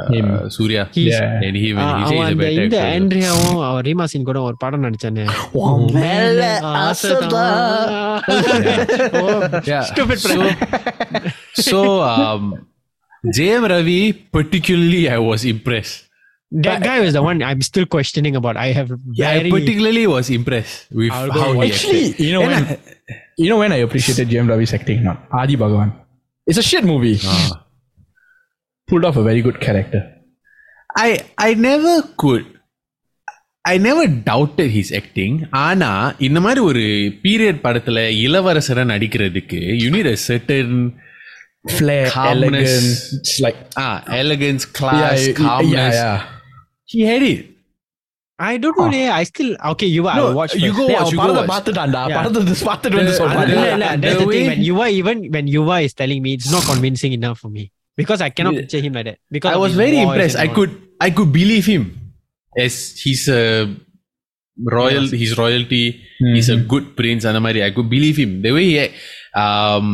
uh, 0.00 0.08
Him. 0.14 0.26
Surya. 0.56 0.82
He's- 0.96 1.12
Yeah. 1.14 1.44
And 1.46 1.56
he, 1.56 1.68
when 1.72 1.84
ah, 1.84 1.92
he 1.98 2.04
says 2.04 2.12
அவன் 2.12 2.18
he's 2.18 2.26
a 2.26 2.32
அந்த 2.32 2.42
better 2.44 2.64
இந்த 2.66 2.78
actor. 2.80 2.92
ஆண்ட்ரியாவும் 2.96 3.60
அவர் 3.68 3.86
ரீமா 3.90 4.06
சிங் 4.12 4.28
கூட 4.30 4.40
ஒரு 4.48 4.58
படம் 4.64 4.84
நடிச்சானே 4.86 5.26
உன் 5.64 5.86
மேல 5.98 6.40
Yeah. 9.64 9.82
Stupid 9.92 10.18
so, 10.20 10.36
so 11.68 11.78
um, 12.02 12.44
JM 13.24 13.64
Ravi, 13.68 14.00
particularly, 14.36 15.08
I 15.08 15.18
was 15.18 15.44
impressed. 15.44 15.98
That 16.51 16.79
but, 16.79 16.83
guy 16.83 16.99
was 17.01 17.13
the 17.13 17.21
one 17.21 17.43
I'm 17.43 17.61
still 17.61 17.85
questioning 17.85 18.35
about. 18.35 18.55
I 18.55 18.71
have 18.71 18.91
yeah, 19.11 19.31
I 19.31 19.49
particularly 19.49 20.07
was 20.07 20.29
impressed 20.29 20.91
with 20.91 21.11
Aldo 21.11 21.39
how 21.39 21.59
he 21.59 21.71
actually. 21.71 22.09
Acted. 22.11 22.25
You 22.25 22.33
know 22.33 22.41
when 22.41 22.53
I, 22.53 22.79
you 23.35 23.49
know 23.49 23.57
when 23.57 23.71
I 23.73 23.75
appreciated 23.77 24.29
Jayam 24.29 24.47
Ravi's 24.47 24.73
acting. 24.73 25.03
Not 25.03 25.27
Adi 25.31 25.57
Bhagavan. 25.57 25.93
It's 26.45 26.57
a 26.57 26.63
shit 26.63 26.85
movie. 26.85 27.19
Ah. 27.25 27.65
Pulled 28.87 29.03
off 29.03 29.17
a 29.17 29.23
very 29.23 29.41
good 29.41 29.59
character. 29.59 30.13
I 30.95 31.19
I 31.37 31.53
never 31.53 32.01
could 32.15 32.45
I 33.61 33.79
never 33.79 34.09
doubted 34.09 34.71
his 34.75 34.95
acting 34.95 35.49
ஆனால் 35.51 36.15
இந்த 36.17 36.39
மாதிரி 36.39 36.59
ஒரு 36.59 36.83
period 37.25 37.59
படத்தில் 37.59 38.03
இளவரசரை 38.27 38.85
You 39.83 39.89
need 39.95 40.05
a 40.05 40.17
certain 40.29 40.99
Flair, 41.77 42.07
elegance, 42.15 42.91
like 43.45 43.57
ah, 43.75 44.01
elegance, 44.07 44.63
class, 44.77 45.27
yeah, 45.27 45.33
calmness. 45.33 45.95
Yeah, 45.95 46.23
yeah. 46.23 46.36
he 46.92 47.00
had 47.10 47.24
it 47.32 47.40
I 48.38 48.54
don't 48.62 48.76
know. 48.78 48.86
I 49.16 49.24
still 49.30 49.50
okay. 49.70 49.88
You 49.94 50.02
I 50.12 50.16
No, 50.18 50.22
watch. 50.38 50.52
you 50.62 50.70
first. 50.70 50.78
go 50.78 50.84
டேய், 50.86 50.94
watch, 50.94 51.02
அவன் 51.02 51.12
you 51.14 51.18
go 51.18 51.24
படத்தை 51.24 51.42
watch. 51.42 51.50
பார்த்துட்டான்டா. 51.52 52.00
Yeah. 52.10 52.16
படத்தை 52.18 52.40
just 52.52 52.64
பார்த்துட்டு 52.68 52.96
வந்து 53.00 53.12
The- 53.12 53.18
சொல்றான். 53.20 53.42
the- 53.42 53.54
இல்ல, 53.56 53.66
இல்ல, 53.76 53.88
that's 54.02 54.16
the 54.18 54.22
the 54.22 54.30
thing. 54.32 54.46
way- 54.46 54.48
When 54.50 54.62
Yuva 54.68 54.86
even 55.00 55.18
when 55.34 55.46
Yuva 55.54 55.76
is 55.86 55.92
telling 56.00 56.20
me, 56.24 56.30
it's 56.36 56.50
not 56.54 56.64
convincing 56.70 57.12
enough 57.18 57.38
for 57.42 57.50
me 57.56 57.64
because 58.00 58.20
I 58.26 58.32
cannot 58.36 58.54
Yeah. 58.54 58.62
picture 58.62 58.82
him 58.86 58.94
like 58.98 59.06
that. 59.10 59.18
Because 59.36 59.52
I 59.54 59.58
of 59.58 59.62
was 59.64 59.72
his 59.74 59.80
very 59.84 59.96
voice 59.98 60.06
impressed 60.08 60.38
and 60.38 60.44
I 60.44 60.50
all. 60.50 60.56
could 60.58 60.72
I 61.06 61.12
could 61.18 61.30
believe 61.38 61.68
him 61.74 61.84
as 62.66 62.74
he's 63.04 63.24
a 63.40 63.44
royal 64.78 65.06
his 65.22 65.32
royalty 65.42 65.84
he's 66.34 66.50
a 66.56 66.60
good 66.72 66.88
prince 66.98 67.24
அந்த 67.30 67.40
மாதிரி 67.46 67.62
I 67.68 67.72
could 67.76 67.88
believe 67.96 68.16
him 68.22 68.32
the 68.46 68.52
way 68.56 68.66
he 68.72 68.82
um, 69.44 69.86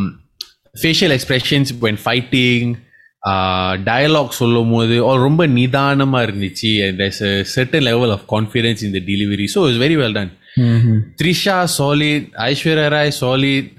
facial 0.85 1.12
expressions 1.18 1.68
when 1.85 1.97
fighting 2.09 2.64
dialogue 3.88 4.40
சொல்லும் 4.40 4.72
போது 4.76 4.96
ரொம்ப 5.26 5.42
நிதானமாக 5.58 6.26
இருந்துச்சு 6.28 6.72
there's 7.00 7.22
a 7.30 7.34
certain 7.54 7.86
level 7.90 8.14
of 8.16 8.26
confidence 8.34 8.82
in 8.88 8.96
the 8.98 9.02
delivery 9.12 9.48
so 9.56 9.62
it's 9.68 9.82
very 9.86 9.98
well 10.02 10.18
done 10.20 10.32
Trisha 11.22 11.58
solid 11.78 12.26
Aishwarya 12.50 12.88
Rai 12.96 13.14
solid 13.22 13.70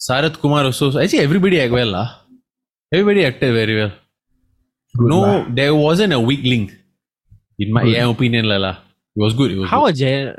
Sarathkumar 0.00 0.70
so 0.80 0.86
actually 1.02 1.24
everybody 1.26 1.58
act 1.64 1.76
well 1.80 1.94
everybody 2.92 3.24
actor 3.32 3.52
very 3.60 3.76
well 3.80 3.94
no 4.94 5.20
there 5.60 5.76
was 5.84 6.02
an 6.06 6.16
a 6.20 6.22
weak 6.30 6.48
link 6.54 6.72
in 7.64 7.74
my 7.76 7.84
என் 8.00 8.10
ஒப்பீனியன்லலா 8.14 8.72
It 9.16 9.20
was 9.20 9.34
good. 9.34 9.50
It 9.52 9.58
was 9.58 9.70
How 9.70 9.86
good. 9.86 9.94
Jay, 9.94 10.32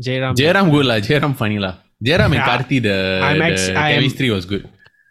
Jayaram? 0.00 0.34
Jayaram 0.34 0.70
good 0.70 0.86
lah. 0.86 0.94
Jayaram 0.98 1.36
funny 1.36 1.58
lah. 1.58 1.74
Jayaram 2.02 2.32
yeah. 2.32 2.40
and 2.40 2.50
Karthi 2.50 2.82
the, 2.82 3.20
I'm 3.22 3.42
ex- 3.42 3.66
the 3.66 3.74
chemistry 3.74 4.28
I'm, 4.28 4.34
was 4.34 4.46
good. 4.46 4.66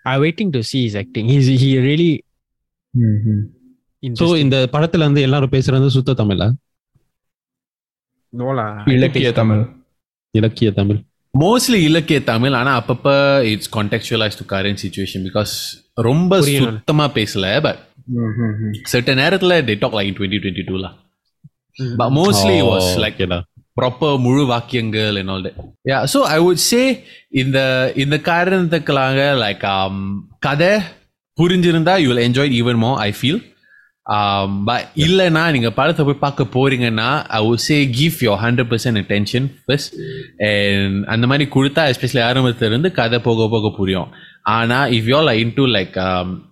I'm 0.06 0.22
waiting 0.22 0.52
to 0.54 0.64
see 0.64 0.86
his 0.86 0.96
acting. 0.96 1.28
He's 1.28 1.46
he 1.46 1.78
really 1.80 2.24
so 4.04 4.26
இந்த 4.38 4.58
படத்துல 4.74 5.08
வந்து 5.08 5.22
எல்லாரும் 5.22 5.54
பேசுறது 5.54 5.88
சுத்த 5.96 6.16
தமிழா? 6.20 6.48
இலக்கிய 8.96 9.30
தமிழ். 9.34 9.62
இலக்கிய 10.34 10.70
Tamil. 10.72 11.00
Mostly 11.34 11.80
இலக்கிய 11.88 12.20
தமிழ் 12.24 12.56
ஆனா 12.60 12.72
அப்பப்ப 12.80 13.10
it's 13.52 13.72
contextualise 13.76 14.38
to 14.40 14.46
current 14.54 14.82
situation 14.84 15.26
because 15.28 15.54
ரொம்ப 16.02 16.34
சுத்தமா 16.48 17.06
பேசல 17.16 17.46
பட் 17.62 17.82
செட்ட 18.92 19.14
நேரத்துல 19.22 19.54
they 19.66 19.76
talk 19.76 19.98
like 20.00 20.16
twenty 20.18 20.40
twenty 20.44 20.66
டூல 20.70 20.88
but 21.96 22.14
mostly 22.18 22.58
was 22.70 22.90
like 23.04 23.22
proper 23.78 24.16
முழு 24.20 24.44
வாக்கியங்கள் 24.52 25.18
and 25.24 25.50
yeah 25.86 25.98
so 26.14 26.22
I 26.30 26.38
would 26.40 26.64
say 26.68 26.82
இந்த 27.42 27.58
இந்த 27.96 28.16
காரணத்துக்களாக 28.30 29.28
லைக் 29.44 29.66
கதை 30.40 30.72
புரிஞ்சிருந்தா 31.38 31.96
you 32.04 32.10
will 32.12 32.24
enjoy 32.28 32.48
it 32.50 32.56
even 32.62 32.78
more 32.86 32.98
i 33.10 33.14
feel. 33.22 33.38
Um 34.16 34.52
but 34.68 34.84
இல்லைன்னா 34.96 35.52
நீங்க 35.52 35.72
படத்தை 35.72 36.06
போய் 36.06 36.24
பார்க்க 36.26 36.44
போறீங்கன்னா 36.56 37.08
i 37.38 37.40
would 37.46 37.62
say 37.68 37.80
give 38.00 38.16
your 38.26 38.36
100% 38.44 39.02
attention 39.04 39.44
first. 39.68 39.90
And 40.50 41.06
அந்த 41.06 41.28
மாதிரி 41.28 41.50
கொடுத்தா 41.56 41.84
எஸ்பெஷலி 41.94 42.22
ஆரம்பத்துல 42.30 42.72
இருந்து 42.72 42.92
கதை 42.92 43.20
போக 43.20 43.48
போக 43.56 43.74
புரியும். 43.78 44.10
ஆனா 44.58 44.86
if 44.86 45.10
you 45.12 45.16
are 45.18 45.34
into 45.44 45.66
like 45.78 45.98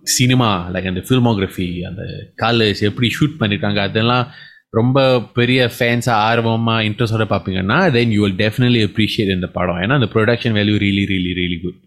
cinema 0.02 0.50
like 0.74 0.90
அந்த 0.92 1.02
ஃபில்மோகிராஃபி 1.08 1.68
அந்த 1.90 2.02
கலர்ஸ் 2.42 2.82
எப்படி 2.88 3.10
ஷூட் 3.16 3.38
பண்ணிருக்காங்க 3.40 3.80
அதெல்லாம் 3.88 4.26
ரொம்ப 4.70 5.20
பெரிய 5.38 5.70
ஃபேன்ஸாக 5.78 6.24
ஆர்வமாக 6.28 6.82
இன்ட்ரெஸ்டோட 6.82 7.26
பார்ப்பீங்கன்னா 7.32 7.90
then 7.90 8.10
you 8.10 8.20
will 8.26 8.38
definitely 8.44 8.82
appreciate 8.88 9.34
இந்த 9.38 9.46
படம். 9.46 9.80
ஏன்னா 9.82 9.96
அந்த 10.00 10.08
production 10.14 10.56
value 10.58 10.76
really 10.86 11.04
really 11.12 11.32
really 11.40 11.58
good 11.62 11.80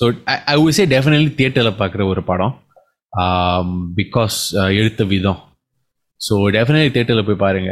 so 0.00 0.04
I 0.24 0.56
would 0.56 0.74
say 0.74 0.86
definitely 0.86 1.34
தியேட்டரில் 1.34 1.78
பார்க்குற 1.78 2.04
ஒரு 2.06 2.22
படம். 2.22 2.60
Um, 3.12 3.92
பிகாஸ் 3.96 4.36
uh, 4.52 4.70
எழுத்த 4.80 5.06
விதம். 5.06 5.40
ஸோ 6.28 6.34
டெஃபினெட்லி 6.56 6.90
தியேட்டரில் 6.90 7.26
போய் 7.26 7.34
பாருங்க. 7.34 7.70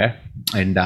And 0.53 0.79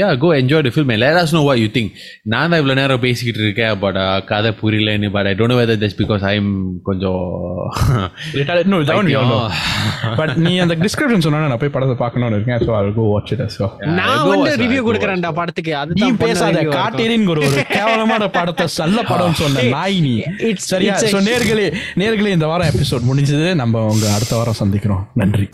yeah 0.00 0.18
go 0.18 0.28
enjoy 0.34 0.64
the 0.66 0.70
film 0.74 0.92
let 1.04 1.16
us 1.22 1.30
know 1.34 1.42
what 1.48 1.58
you 1.62 1.68
think. 1.76 1.88
நான் 2.22 2.50
தான் 2.50 2.60
இவ்வளோ 2.60 2.74
நேரம் 2.74 3.00
பேசிக்கிட்டு 3.00 3.42
இருக்கேன் 3.42 3.78
பட் 3.78 3.98
கதை 4.24 4.54
புரியலன்னு 4.62 5.10
but 5.10 5.26
I 5.26 5.32
don't 5.32 5.56
whether 5.60 5.82
just 5.84 5.98
because 6.02 6.24
I'm 6.24 6.50
கொஞ்சம் 6.82 7.22
know. 8.70 8.80
But 10.20 10.36
நீ 10.36 10.58
அந்த 10.58 10.74
டிஸ்கிரிப்ஷன் 10.76 11.18
சொன்னா 11.18 11.46
நான் 11.46 11.58
போய் 11.58 11.68
படத்தை 11.68 11.96
பார்க்கணும்னு 11.96 12.36
இருக்கேன் 12.36 12.62
so 12.68 12.72
I'll 12.78 12.92
go 13.00 13.06
watch 13.14 13.32
it 13.34 13.40
as 13.40 13.56
well. 13.62 13.72
நான் 14.00 14.26
வந்து 14.28 14.56
ரிவ்யூ 14.56 14.82
கொடுக்குறேன்டா 14.88 15.32
படத்துக்கு. 15.32 15.70
நீ 15.70 15.76
அதுதான் 15.76 16.16
பண்ண 16.16 16.32
பேசாத. 16.32 16.62
காட்டேரின் 16.78 17.26
ஒரு 17.26 17.42
கேவலமான 17.76 18.28
படத்தை 18.28 18.66
நல்ல 18.78 19.02
படம் 19.02 19.32
சொன்ன 19.32 19.62
நாய் 19.62 20.00
நீ. 20.00 20.14
It's- 20.50 20.68
சரியா? 20.72 20.96
சோ 21.14 21.20
நேர்களே 21.30 21.68
நேர்களே 21.96 22.34
இந்த 22.38 22.46
வாரம் 22.46 22.68
எபிசோட் 22.68 23.08
முடிஞ்சது. 23.12 23.54
நம்ம 23.54 23.84
உங்க 23.84 24.12
அடுத்த 24.12 24.36
வாரம் 24.36 24.60
சந்திக்கிறோம். 24.64 25.04
நன்றி. 25.14 25.48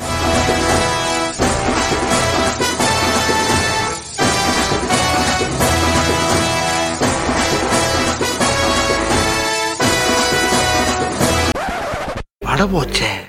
बड़ा 12.61 12.73
वो 12.73 12.81
है। 12.81 13.20